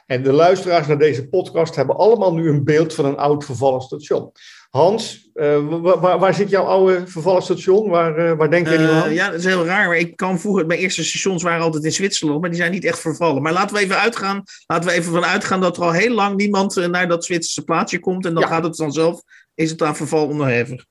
[0.07, 3.81] En de luisteraars naar deze podcast hebben allemaal nu een beeld van een oud vervallen
[3.81, 4.33] station.
[4.71, 7.89] Hans, uh, waar, waar, zit jouw oude vervallen station?
[7.89, 9.15] Waar, uh, waar denk je uh, aan?
[9.15, 9.87] Ja, dat is heel raar.
[9.87, 12.85] Maar ik kan vroeger, mijn eerste stations waren altijd in Zwitserland, maar die zijn niet
[12.85, 13.43] echt vervallen.
[13.43, 16.37] Maar laten we even uitgaan, laten we even van uitgaan dat er al heel lang
[16.37, 18.27] niemand naar dat Zwitserse plaatsje komt.
[18.27, 18.49] En dan ja.
[18.49, 19.23] gaat het vanzelf,
[19.55, 20.85] is het aan verval onderhevig.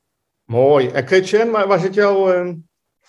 [0.44, 0.88] Mooi.
[0.88, 2.54] En Christian, waar zit jouw...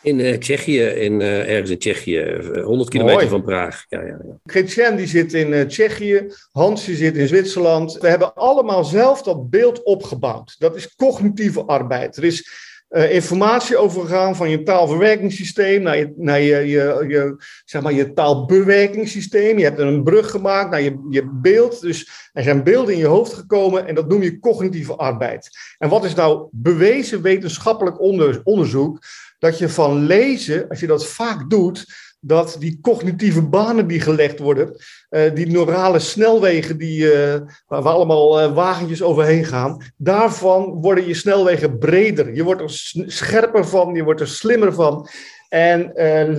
[0.03, 3.29] In uh, Tsjechië, in, uh, ergens in Tsjechië, 100 kilometer Mooi.
[3.29, 3.85] van Praag.
[3.89, 4.39] Ja, ja, ja.
[4.45, 7.99] Christian die zit in uh, Tsjechië, Hans die zit in Zwitserland.
[7.99, 10.57] We hebben allemaal zelf dat beeld opgebouwd.
[10.59, 12.17] Dat is cognitieve arbeid.
[12.17, 17.93] Er is informatie overgegaan van je taalverwerkingssysteem naar je, naar je, je, je, zeg maar
[17.93, 19.59] je taalbewerkingssysteem.
[19.59, 21.81] Je hebt er een brug gemaakt naar je, je beeld.
[21.81, 25.49] Dus er zijn beelden in je hoofd gekomen en dat noem je cognitieve arbeid.
[25.79, 28.99] En wat is nou bewezen wetenschappelijk onder, onderzoek?
[29.39, 31.85] Dat je van lezen, als je dat vaak doet,
[32.21, 34.77] dat die cognitieve banen die gelegd worden,
[35.11, 41.07] uh, die neurale snelwegen die, uh, waar we allemaal uh, wagentjes overheen gaan, daarvan worden
[41.07, 42.35] je snelwegen breder.
[42.35, 42.71] Je wordt er
[43.07, 45.09] scherper van, je wordt er slimmer van.
[45.49, 45.93] En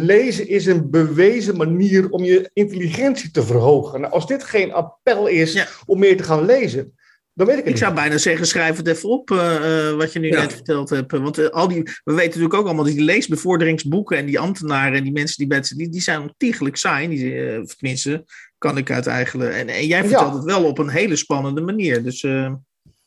[0.04, 4.02] lezen is een bewezen manier om je intelligentie te verhogen.
[4.02, 5.66] Nou, als dit geen appel is ja.
[5.86, 6.97] om meer te gaan lezen,
[7.38, 7.78] dan weet ik het Ik niet.
[7.84, 10.42] zou bijna zeggen, schrijf het even op uh, wat je nu ja.
[10.42, 11.12] net verteld hebt.
[11.12, 14.98] Want uh, al die, we weten natuurlijk ook allemaal dat die leesbevorderingsboeken en die ambtenaren
[14.98, 17.08] en die mensen die met die, die zijn ontiegelijk saai.
[17.08, 18.26] Die, uh, tenminste,
[18.58, 19.54] kan ik uit eigenlijk.
[19.54, 20.36] En, en jij vertelt ja.
[20.36, 22.04] het wel op een hele spannende manier.
[22.04, 22.58] Dus, nou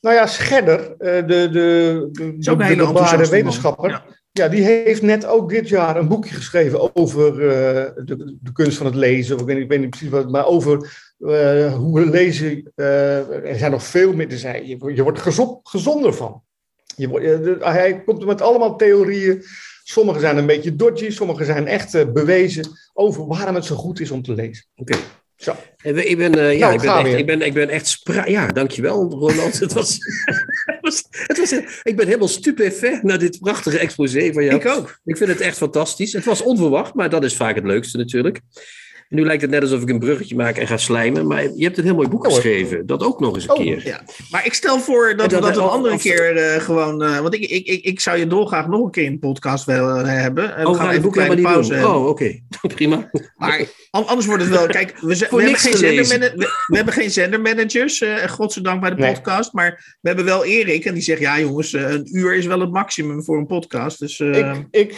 [0.01, 3.91] ja, Scherder, de, de, de, de, wetenschapper.
[3.91, 4.05] Ja.
[4.33, 8.76] Ja, die heeft net ook dit jaar een boekje geschreven over uh, de, de, kunst
[8.76, 9.39] van het lezen.
[9.39, 10.76] Ik weet, ik weet niet precies wat, maar over
[11.18, 12.72] uh, hoe we lezen.
[12.76, 14.66] Uh, er zijn nog veel meer te zijn.
[14.66, 16.43] Je, je wordt gezond, gezonder van.
[16.97, 19.43] Je wordt, de, hij komt met allemaal theorieën.
[19.85, 24.11] Sommige zijn een beetje dodgy, sommige zijn echt bewezen over waarom het zo goed is
[24.11, 24.64] om te lezen.
[24.76, 24.93] Oké.
[24.93, 25.07] Okay.
[25.37, 25.55] Zo.
[25.83, 29.11] Ik ben, ja, nou, ik, ben echt, ik, ben, ik ben echt spra Ja, dankjewel,
[29.11, 29.59] Ronald.
[29.64, 29.99] het was,
[30.91, 34.57] was, het was, ik ben helemaal stupefait naar dit prachtige exposé van jou.
[34.57, 34.99] Ik ook.
[35.05, 36.12] Ik vind het echt fantastisch.
[36.12, 38.41] Het was onverwacht, maar dat is vaak het leukste natuurlijk.
[39.11, 41.27] En nu lijkt het net alsof ik een bruggetje maak en ga slijmen.
[41.27, 42.87] Maar je hebt een heel mooi boek geschreven.
[42.87, 43.87] Dat ook nog eens een oh, keer.
[43.87, 44.03] Ja.
[44.31, 47.03] Maar ik stel voor dat, dat we dat een andere of, keer uh, gewoon...
[47.03, 49.65] Uh, want ik, ik, ik, ik zou je dolgraag nog een keer in de podcast
[49.65, 50.45] willen hebben.
[50.59, 51.85] Uh, oh, we gaan even een kleine pauze doen.
[51.85, 52.09] Oh, oké.
[52.09, 52.43] Okay.
[52.75, 53.11] Prima.
[53.37, 54.67] Maar anders wordt het wel...
[54.67, 58.01] Kijk, we, we, hebben, geen zenderman, we, we, hebben geen zendermanagers.
[58.01, 59.13] Uh, godzijdank bij de nee.
[59.13, 59.53] podcast.
[59.53, 60.85] Maar we hebben wel Erik.
[60.85, 63.99] En die zegt, ja jongens, een uur is wel het maximum voor een podcast.
[63.99, 64.95] Dus, ik, ik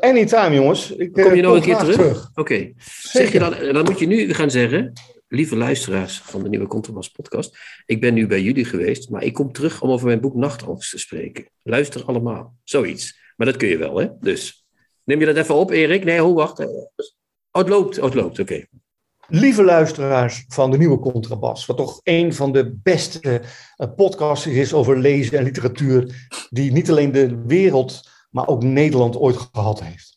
[0.00, 0.90] anytime jongens.
[0.90, 1.94] Ik, Kom je nog een keer terug?
[1.94, 2.30] terug.
[2.30, 2.40] Oké.
[2.40, 2.74] Okay.
[3.02, 4.92] Zeg je dan, moet je nu gaan zeggen,
[5.28, 9.34] lieve luisteraars van de nieuwe Contrabas podcast, ik ben nu bij jullie geweest, maar ik
[9.34, 11.50] kom terug om over mijn boek Nachtangst te spreken.
[11.62, 13.18] Luister allemaal, zoiets.
[13.36, 14.08] Maar dat kun je wel, hè?
[14.20, 14.66] Dus
[15.04, 16.04] neem je dat even op, Erik?
[16.04, 16.58] Nee, hoe wacht.
[16.58, 16.90] Oh,
[17.50, 18.66] het loopt, oh, het loopt, oké.
[19.28, 23.42] Lieve luisteraars van de nieuwe Contrabas, wat toch een van de beste
[23.96, 29.36] podcasts is over lezen en literatuur, die niet alleen de wereld, maar ook Nederland ooit
[29.36, 30.09] gehad heeft.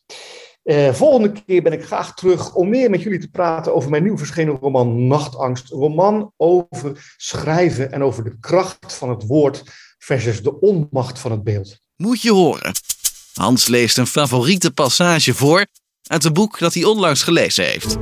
[0.64, 4.02] Uh, volgende keer ben ik graag terug om meer met jullie te praten over mijn
[4.02, 5.72] nieuw verschenen roman Nachtangst.
[5.72, 9.62] Een roman over schrijven en over de kracht van het woord
[9.98, 11.80] versus de onmacht van het beeld.
[11.96, 12.72] Moet je horen.
[13.34, 15.66] Hans leest een favoriete passage voor
[16.02, 17.96] uit een boek dat hij onlangs gelezen heeft.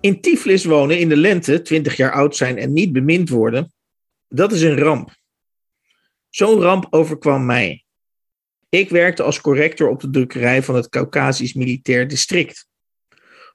[0.00, 3.72] In Tiflis wonen in de lente, 20 jaar oud zijn en niet bemind worden,
[4.28, 5.14] dat is een ramp.
[6.30, 7.81] Zo'n ramp overkwam mij.
[8.74, 12.68] Ik werkte als corrector op de drukkerij van het Caucasisch Militair District.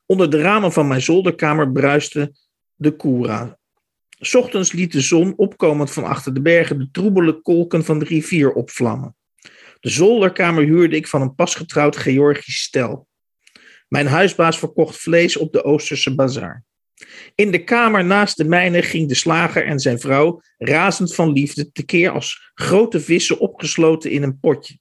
[0.06, 2.34] Onder de ramen van mijn zolderkamer bruiste
[2.76, 3.58] de Koera.
[4.34, 8.52] Ochtends liet de zon, opkomend van achter de bergen, de troebele kolken van de rivier
[8.52, 9.16] opvlammen.
[9.80, 13.08] De zolderkamer huurde ik van een pasgetrouwd Georgisch stel.
[13.88, 16.64] Mijn huisbaas verkocht vlees op de Oosterse bazaar.
[17.36, 21.72] In de kamer naast de mijne ging de slager en zijn vrouw, razend van liefde,
[21.72, 24.78] tekeer als grote vissen opgesloten in een potje.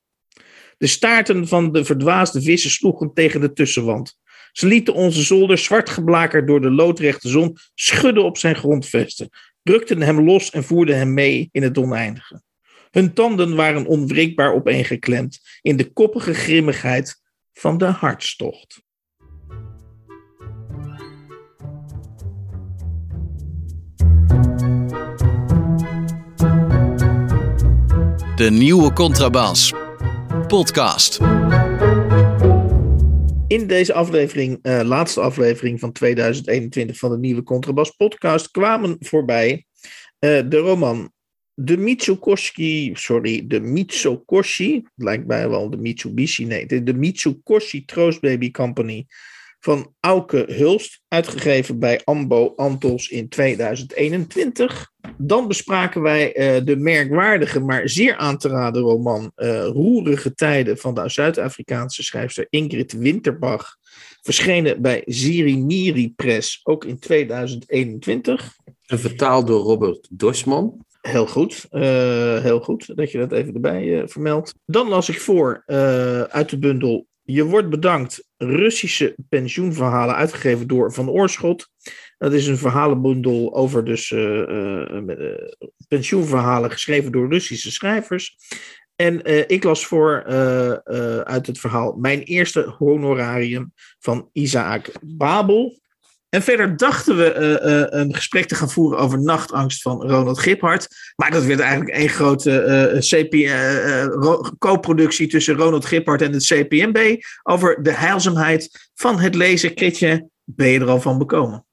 [0.78, 4.18] De staarten van de verdwaasde vissen sloegen tegen de tussenwand.
[4.52, 9.28] Ze lieten onze zolder zwart geblakerd door de loodrechte zon schudden op zijn grondvesten,
[9.62, 12.42] rukten hem los en voerden hem mee in het oneindige.
[12.90, 17.22] Hun tanden waren onwrikbaar opeengeklemd in de koppige grimmigheid
[17.52, 18.84] van de hartstocht.
[28.36, 29.72] De nieuwe Contrabas.
[30.46, 31.20] Podcast.
[33.46, 39.66] In deze aflevering, uh, laatste aflevering van 2021 van de nieuwe Contrabas podcast, kwamen voorbij
[40.20, 41.12] uh, de roman
[41.54, 49.06] De Mitsukoshi, sorry, de Mitsukoshi, lijkt mij wel de Mitsubishi, nee, de, Mitsukoshi Troostbaby Company
[49.66, 54.90] van Auke Hulst, uitgegeven bij Ambo Antos in 2021.
[55.16, 60.78] Dan bespraken wij uh, de merkwaardige, maar zeer aan te raden roman uh, Roerige Tijden
[60.78, 63.76] van de Zuid-Afrikaanse schrijfster Ingrid Winterbach,
[64.22, 68.56] verschenen bij Ziriniri Press, ook in 2021.
[68.86, 70.84] En vertaald door Robert Dorsman.
[71.00, 71.82] Heel goed, uh,
[72.42, 74.54] heel goed dat je dat even erbij vermeldt.
[74.66, 75.62] Dan las ik voor
[76.30, 78.28] uit de bundel je wordt bedankt.
[78.36, 81.68] Russische pensioenverhalen uitgegeven door Van Oorschot.
[82.18, 85.34] Dat is een verhalenbundel over dus uh, uh,
[85.88, 88.36] pensioenverhalen geschreven door Russische schrijvers.
[88.96, 90.24] En ik las voor
[91.24, 95.80] uit het verhaal Mijn eerste honorarium van Isaac Babel.
[96.36, 100.38] En verder dachten we uh, uh, een gesprek te gaan voeren over nachtangst van Ronald
[100.38, 100.88] Giphart.
[101.14, 107.16] Maar dat werd eigenlijk één grote uh, co-productie tussen Ronald Giphart en het CPMB.
[107.42, 109.74] Over de heilzaamheid van het lezen.
[109.74, 111.64] Kritje, ben je er al van bekomen?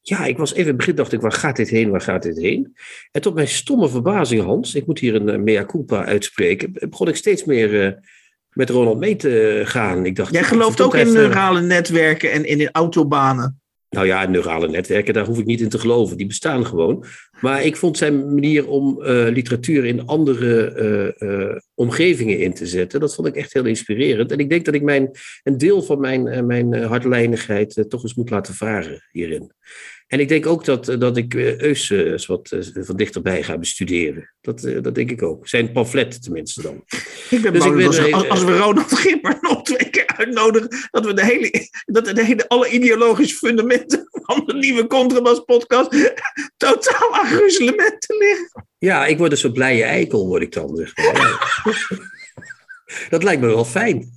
[0.00, 2.22] Ja, ik was even in het begin dacht ik, waar gaat dit heen, waar gaat
[2.22, 2.76] dit heen?
[3.10, 7.16] En tot mijn stomme verbazing, Hans, ik moet hier een mea culpa uitspreken, begon ik
[7.16, 8.00] steeds meer
[8.50, 10.06] met Ronald mee te gaan.
[10.06, 13.61] Ik dacht, Jij gelooft ook in neurale netwerken en in autobanen?
[13.92, 16.16] Nou ja, neurale netwerken, daar hoef ik niet in te geloven.
[16.16, 17.04] Die bestaan gewoon.
[17.40, 20.74] Maar ik vond zijn manier om uh, literatuur in andere
[21.20, 24.32] uh, uh, omgevingen in te zetten, dat vond ik echt heel inspirerend.
[24.32, 25.10] En ik denk dat ik mijn,
[25.42, 29.52] een deel van mijn, mijn hardlijnigheid toch eens moet laten varen hierin.
[30.12, 34.34] En ik denk ook dat, dat ik Eus eens wat van dichterbij ga bestuderen.
[34.40, 35.48] Dat, dat denk ik ook.
[35.48, 36.84] Zijn pamflet tenminste dan.
[37.30, 41.04] Ik ben dus ik ben, als, als, we Ronald Gimmer nog twee keer uitnodigen, dat
[41.04, 46.12] we de hele, dat de hele, alle ideologische fundamenten van de nieuwe Contrabas podcast
[46.56, 48.66] totaal aan gruzelementen liggen.
[48.78, 50.76] Ja, ik word een soort blije eikel, word ik dan.
[50.76, 51.62] Zeg maar.
[53.10, 54.12] dat lijkt me wel fijn.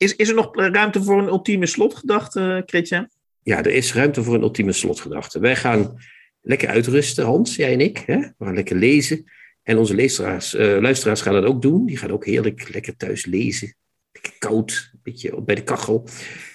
[0.00, 3.08] Is, is er nog ruimte voor een ultieme slotgedachte, Christian?
[3.42, 5.40] Ja, er is ruimte voor een ultieme slotgedachte.
[5.40, 5.98] Wij gaan
[6.40, 7.98] lekker uitrusten, Hans, jij en ik.
[7.98, 8.18] Hè?
[8.18, 9.24] We gaan lekker lezen.
[9.62, 11.86] En onze luisteraars, uh, luisteraars gaan dat ook doen.
[11.86, 13.74] Die gaan ook heerlijk lekker thuis lezen.
[14.12, 16.08] Lekker koud, een beetje bij de kachel.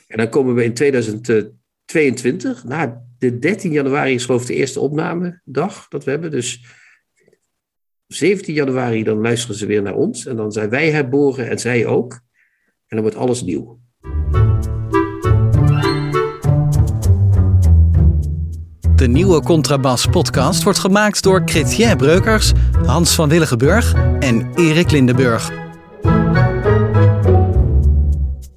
[0.07, 5.87] En dan komen we in 2022, na de 13 januari is geloof de eerste opnamedag
[5.87, 6.31] dat we hebben.
[6.31, 6.65] Dus
[8.07, 10.25] 17 januari dan luisteren ze weer naar ons.
[10.25, 12.23] En dan zijn wij herboren en zij ook.
[12.87, 13.79] En dan wordt alles nieuw.
[18.95, 22.51] De nieuwe Contrabas podcast wordt gemaakt door Chrétien Breukers,
[22.85, 25.64] Hans van Willigenburg en Erik Lindenburg.